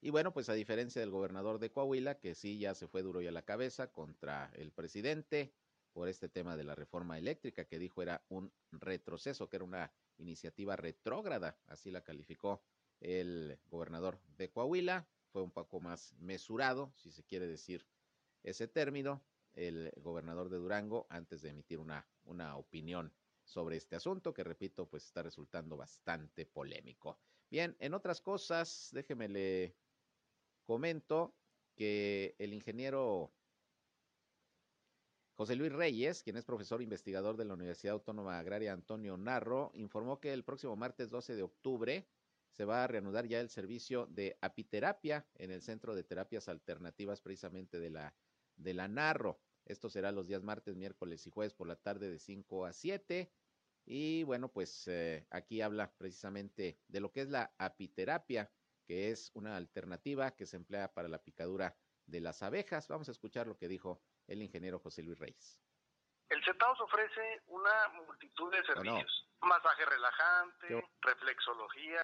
[0.00, 3.22] Y bueno, pues a diferencia del gobernador de Coahuila, que sí ya se fue duro
[3.22, 5.54] y a la cabeza contra el presidente
[5.92, 9.92] por este tema de la reforma eléctrica, que dijo era un retroceso, que era una
[10.18, 12.62] iniciativa retrógrada, así la calificó
[13.00, 17.86] el gobernador de Coahuila, fue un poco más mesurado, si se quiere decir
[18.42, 19.22] ese término,
[19.54, 23.12] el gobernador de Durango, antes de emitir una, una opinión
[23.44, 27.18] sobre este asunto, que repito, pues está resultando bastante polémico.
[27.50, 29.76] Bien, en otras cosas, déjeme le
[30.64, 31.34] comento
[31.74, 33.32] que el ingeniero
[35.36, 40.20] José Luis Reyes, quien es profesor investigador de la Universidad Autónoma Agraria Antonio Narro, informó
[40.20, 42.06] que el próximo martes 12 de octubre
[42.50, 47.20] se va a reanudar ya el servicio de apiterapia en el Centro de Terapias Alternativas
[47.20, 48.14] precisamente de la,
[48.56, 49.40] de la Narro.
[49.64, 53.32] Esto será los días martes, miércoles y jueves por la tarde de 5 a 7.
[53.86, 58.50] Y bueno, pues eh, aquí habla precisamente de lo que es la apiterapia,
[58.86, 62.88] que es una alternativa que se emplea para la picadura de las abejas.
[62.88, 65.58] Vamos a escuchar lo que dijo el ingeniero José Luis Reyes.
[66.28, 69.28] El CETAOS ofrece una multitud de servicios.
[69.42, 72.02] Masaje relajante, reflexología,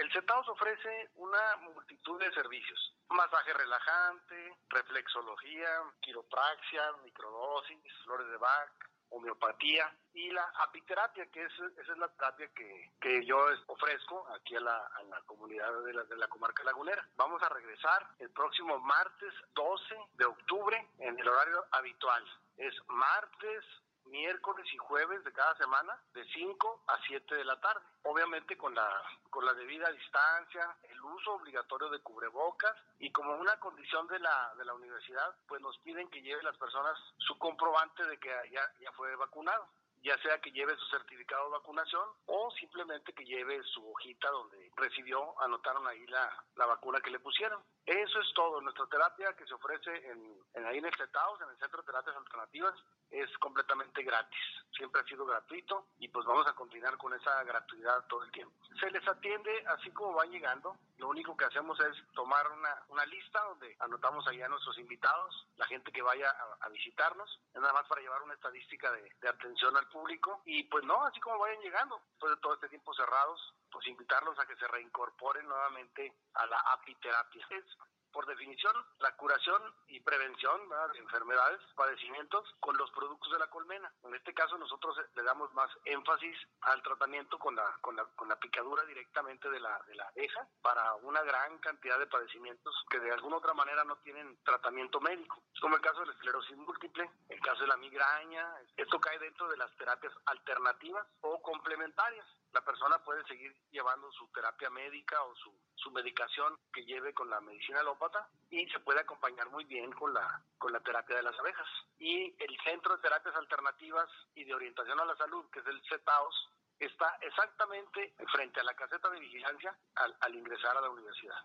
[0.00, 2.96] El CETAOS ofrece una multitud de servicios.
[3.10, 5.68] Masaje relajante, reflexología,
[6.00, 8.72] quiropraxia, microdosis, flores de Bach,
[9.10, 13.36] homeopatía y la apiterapia, que es, esa es la terapia que, que yo
[13.66, 17.06] ofrezco aquí a la, a la comunidad de la, de la comarca lagunera.
[17.16, 22.24] Vamos a regresar el próximo martes 12 de octubre en el horario habitual.
[22.56, 23.64] Es martes,
[24.10, 27.84] miércoles y jueves de cada semana de 5 a 7 de la tarde.
[28.02, 33.58] Obviamente con la, con la debida distancia, el uso obligatorio de cubrebocas y como una
[33.58, 38.04] condición de la, de la universidad, pues nos piden que lleven las personas su comprobante
[38.06, 39.68] de que ya, ya fue vacunado
[40.02, 44.70] ya sea que lleve su certificado de vacunación o simplemente que lleve su hojita donde
[44.76, 47.62] recibió, anotaron ahí la, la vacuna que le pusieron.
[47.86, 48.60] Eso es todo.
[48.60, 51.86] Nuestra terapia que se ofrece en, en ahí en el CETAOS, en el Centro de
[51.86, 52.74] Terapias Alternativas,
[53.10, 54.40] es completamente gratis.
[54.76, 58.54] Siempre ha sido gratuito y pues vamos a continuar con esa gratuidad todo el tiempo.
[58.78, 60.76] Se les atiende así como van llegando.
[60.98, 65.48] Lo único que hacemos es tomar una, una lista donde anotamos ahí a nuestros invitados,
[65.56, 69.28] la gente que vaya a, a visitarnos, nada más para llevar una estadística de, de
[69.28, 70.42] atención al público.
[70.44, 74.38] Y pues no, así como vayan llegando, después de todo este tiempo cerrados, pues invitarlos
[74.38, 77.46] a que se reincorporen nuevamente a la apiterapia.
[77.50, 77.64] Es
[78.12, 83.92] por definición, la curación y prevención de enfermedades, padecimientos con los productos de la colmena.
[84.02, 88.28] En este caso nosotros le damos más énfasis al tratamiento con la, con la, con
[88.28, 92.98] la picadura directamente de la, de la abeja para una gran cantidad de padecimientos que
[92.98, 95.42] de alguna otra manera no tienen tratamiento médico.
[95.60, 98.54] Como el caso de la esclerosis múltiple, el caso de la migraña.
[98.76, 102.26] Esto cae dentro de las terapias alternativas o complementarias.
[102.52, 107.30] La persona puede seguir llevando su terapia médica o su, su medicación que lleve con
[107.30, 111.22] la medicina alópata y se puede acompañar muy bien con la, con la terapia de
[111.22, 111.68] las abejas.
[111.98, 115.80] Y el Centro de Terapias Alternativas y de Orientación a la Salud, que es el
[115.88, 121.36] CETAOS, está exactamente frente a la caseta de vigilancia al, al ingresar a la universidad.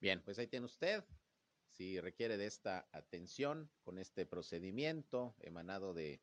[0.00, 1.04] Bien, pues ahí tiene usted.
[1.66, 6.22] Si requiere de esta atención con este procedimiento emanado de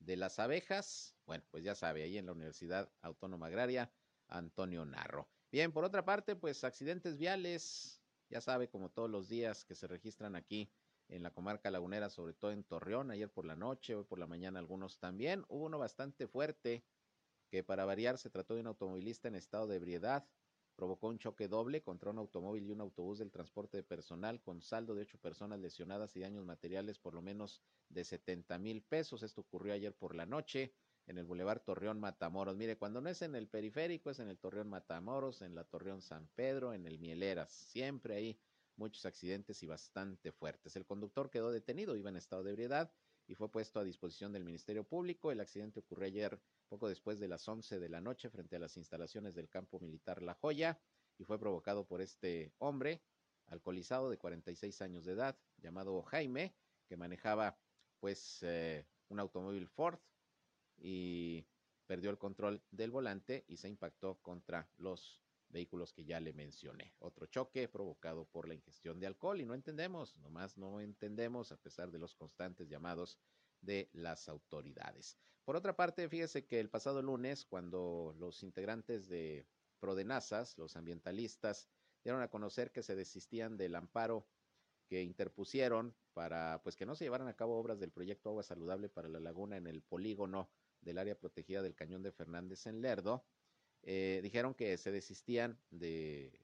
[0.00, 3.92] de las abejas, bueno, pues ya sabe, ahí en la Universidad Autónoma Agraria,
[4.28, 5.28] Antonio Narro.
[5.52, 9.86] Bien, por otra parte, pues accidentes viales, ya sabe, como todos los días que se
[9.86, 10.72] registran aquí
[11.08, 14.26] en la comarca lagunera, sobre todo en Torreón, ayer por la noche, hoy por la
[14.26, 15.44] mañana algunos también.
[15.48, 16.84] Hubo uno bastante fuerte,
[17.50, 20.26] que para variar se trató de un automovilista en estado de ebriedad,
[20.76, 24.62] provocó un choque doble contra un automóvil y un autobús del transporte de personal con
[24.62, 29.22] saldo de ocho personas lesionadas y daños materiales por lo menos de 70 mil pesos.
[29.22, 30.72] Esto ocurrió ayer por la noche
[31.06, 32.56] en el Boulevard Torreón Matamoros.
[32.56, 36.02] Mire, cuando no es en el periférico, es en el Torreón Matamoros, en la Torreón
[36.02, 37.50] San Pedro, en el Mieleras.
[37.50, 38.38] Siempre hay
[38.76, 40.76] muchos accidentes y bastante fuertes.
[40.76, 42.92] El conductor quedó detenido, iba en estado de ebriedad
[43.30, 45.30] y fue puesto a disposición del Ministerio Público.
[45.30, 48.76] El accidente ocurrió ayer poco después de las 11 de la noche frente a las
[48.76, 50.80] instalaciones del campo militar La Joya
[51.16, 53.00] y fue provocado por este hombre
[53.46, 56.56] alcoholizado de 46 años de edad llamado Jaime
[56.88, 57.56] que manejaba
[58.00, 60.00] pues eh, un automóvil Ford
[60.76, 61.46] y
[61.86, 66.94] perdió el control del volante y se impactó contra los vehículos que ya le mencioné.
[66.98, 71.56] Otro choque provocado por la ingestión de alcohol y no entendemos, nomás no entendemos a
[71.56, 73.18] pesar de los constantes llamados
[73.60, 75.18] de las autoridades.
[75.44, 79.46] Por otra parte, fíjese que el pasado lunes, cuando los integrantes de
[79.80, 81.68] Prodenazas, los ambientalistas,
[82.04, 84.26] dieron a conocer que se desistían del amparo
[84.86, 88.88] que interpusieron para pues que no se llevaran a cabo obras del proyecto Agua Saludable
[88.88, 93.24] para la Laguna en el polígono del área protegida del Cañón de Fernández en Lerdo,
[93.82, 96.38] eh, dijeron que se desistían de,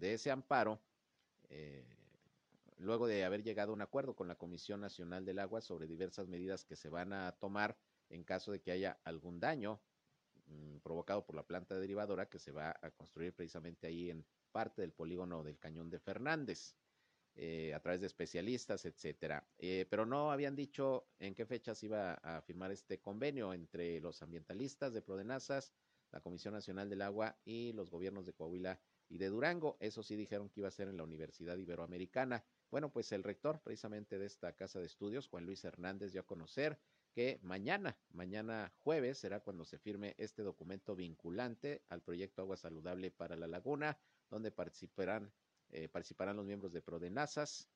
[0.00, 0.80] ese amparo
[1.50, 1.84] eh,
[2.78, 6.28] luego de haber llegado a un acuerdo con la Comisión Nacional del Agua sobre diversas
[6.28, 7.76] medidas que se van a tomar
[8.08, 9.80] en caso de que haya algún daño
[10.46, 14.80] mm, provocado por la planta derivadora que se va a construir precisamente ahí en parte
[14.80, 16.74] del polígono del Cañón de Fernández.
[17.36, 19.46] Eh, a través de especialistas, etcétera.
[19.56, 24.92] Pero no habían dicho en qué fechas iba a firmar este convenio entre los ambientalistas
[24.92, 25.72] de Prodenazas,
[26.12, 29.76] la Comisión Nacional del Agua y los gobiernos de Coahuila y de Durango.
[29.80, 32.44] Eso sí dijeron que iba a ser en la Universidad Iberoamericana.
[32.70, 36.26] Bueno, pues el rector precisamente de esta casa de estudios, Juan Luis Hernández, dio a
[36.26, 36.78] conocer
[37.12, 43.10] que mañana, mañana jueves, será cuando se firme este documento vinculante al proyecto Agua Saludable
[43.10, 43.98] para la Laguna,
[44.30, 45.32] donde participarán
[45.72, 47.68] eh, participarán los miembros de Prodenazas,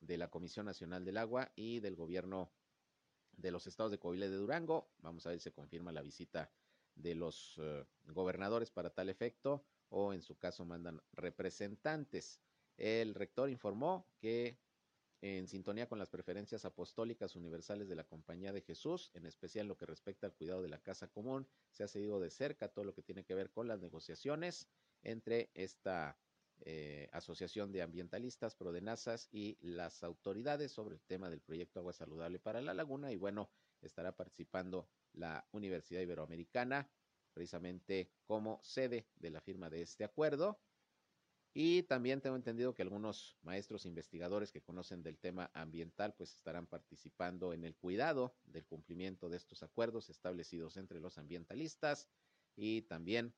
[0.00, 2.52] de la Comisión Nacional del Agua y del gobierno
[3.32, 4.90] de los estados de Coahuila y de Durango.
[4.98, 6.50] Vamos a ver si se confirma la visita
[7.00, 12.40] de los eh, gobernadores para tal efecto o en su caso mandan representantes.
[12.76, 14.58] El rector informó que
[15.22, 19.76] en sintonía con las preferencias apostólicas universales de la Compañía de Jesús, en especial lo
[19.76, 22.94] que respecta al cuidado de la casa común, se ha seguido de cerca todo lo
[22.94, 24.66] que tiene que ver con las negociaciones
[25.02, 26.18] entre esta
[26.62, 32.38] eh, Asociación de Ambientalistas, Prodenazas y las autoridades sobre el tema del proyecto Agua Saludable
[32.38, 33.12] para la Laguna.
[33.12, 33.50] Y bueno,
[33.82, 36.90] estará participando la Universidad Iberoamericana
[37.32, 40.60] precisamente como sede de la firma de este acuerdo.
[41.52, 46.66] Y también tengo entendido que algunos maestros investigadores que conocen del tema ambiental pues estarán
[46.66, 52.08] participando en el cuidado del cumplimiento de estos acuerdos establecidos entre los ambientalistas
[52.54, 53.34] y también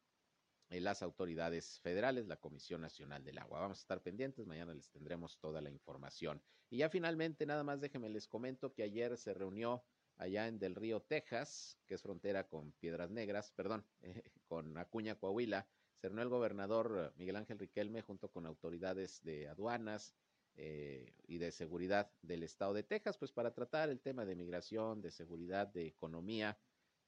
[0.69, 3.61] las autoridades federales, la Comisión Nacional del Agua.
[3.61, 6.43] Vamos a estar pendientes, mañana les tendremos toda la información.
[6.71, 9.85] Y ya finalmente, nada más déjenme les comento que ayer se reunió
[10.17, 13.85] allá en Del Río, Texas, que es frontera con Piedras Negras, perdón,
[14.49, 15.67] con Acuña, Coahuila,
[16.01, 20.15] se reunió el gobernador Miguel Ángel Riquelme junto con autoridades de aduanas
[20.57, 25.01] eh, y de seguridad del estado de Texas, pues para tratar el tema de migración,
[25.01, 26.59] de seguridad, de economía,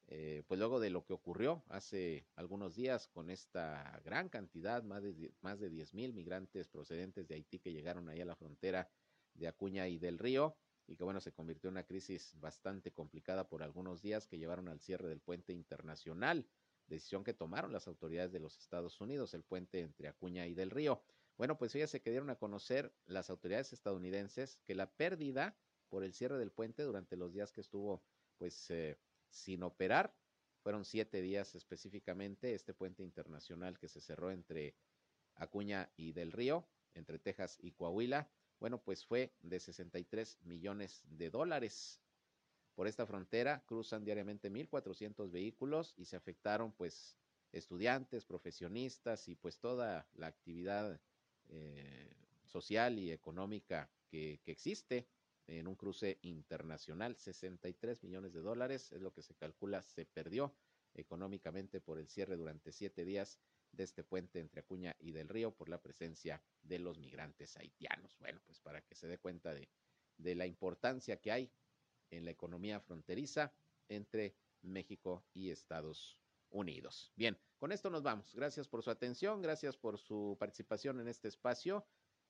[0.07, 5.03] eh, pues luego de lo que ocurrió hace algunos días con esta gran cantidad, más
[5.03, 8.89] de, más de 10 mil migrantes procedentes de Haití que llegaron ahí a la frontera
[9.33, 10.55] de Acuña y del Río,
[10.87, 14.67] y que bueno, se convirtió en una crisis bastante complicada por algunos días que llevaron
[14.67, 16.47] al cierre del puente internacional,
[16.87, 20.71] decisión que tomaron las autoridades de los Estados Unidos, el puente entre Acuña y del
[20.71, 21.01] Río.
[21.37, 25.57] Bueno, pues ya se dieron a conocer las autoridades estadounidenses que la pérdida
[25.89, 28.03] por el cierre del puente durante los días que estuvo
[28.37, 28.97] pues eh,
[29.29, 30.15] sin operar.
[30.61, 34.75] Fueron siete días específicamente este puente internacional que se cerró entre
[35.35, 38.29] Acuña y Del Río, entre Texas y Coahuila.
[38.59, 42.01] Bueno, pues fue de 63 millones de dólares.
[42.73, 47.15] Por esta frontera cruzan diariamente 1.400 vehículos y se afectaron pues
[47.51, 50.99] estudiantes, profesionistas y pues toda la actividad
[51.49, 52.13] eh,
[52.45, 55.07] social y económica que, que existe
[55.47, 57.15] en un cruce internacional.
[57.15, 60.53] 63 millones de dólares es lo que se calcula se perdió
[60.95, 63.39] económicamente por el cierre durante siete días
[63.75, 68.17] de este puente entre Acuña y del Río por la presencia de los migrantes haitianos.
[68.19, 69.69] Bueno, pues para que se dé cuenta de,
[70.17, 71.51] de la importancia que hay
[72.09, 73.53] en la economía fronteriza
[73.89, 76.17] entre México y Estados
[76.49, 77.11] Unidos.
[77.15, 78.33] Bien, con esto nos vamos.
[78.33, 81.85] Gracias por su atención, gracias por su participación en este espacio.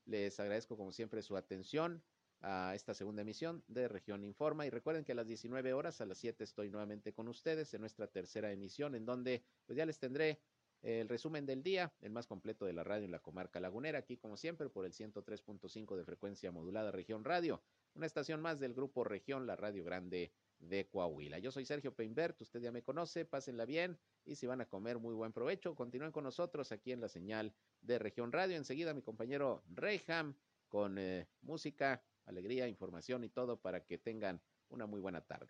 [0.05, 2.03] Les agradezco como siempre su atención
[2.41, 4.65] a esta segunda emisión de Región Informa.
[4.65, 7.81] Y recuerden que a las 19 horas, a las 7 estoy nuevamente con ustedes en
[7.81, 10.39] nuestra tercera emisión, en donde pues ya les tendré
[10.85, 14.17] el resumen del día, el más completo de la radio en la comarca lagunera, aquí
[14.17, 17.63] como siempre por el 103.5 de frecuencia modulada Región Radio,
[17.95, 21.39] una estación más del grupo Región, la Radio Grande de Coahuila.
[21.39, 24.99] Yo soy Sergio Peinbert, usted ya me conoce, pásenla bien y si van a comer
[24.99, 28.55] muy buen provecho, continúen con nosotros aquí en la señal de Región Radio.
[28.55, 30.35] Enseguida mi compañero Reyham
[30.69, 35.49] con eh, música alegría, información y todo para que tengan una muy buena tarde.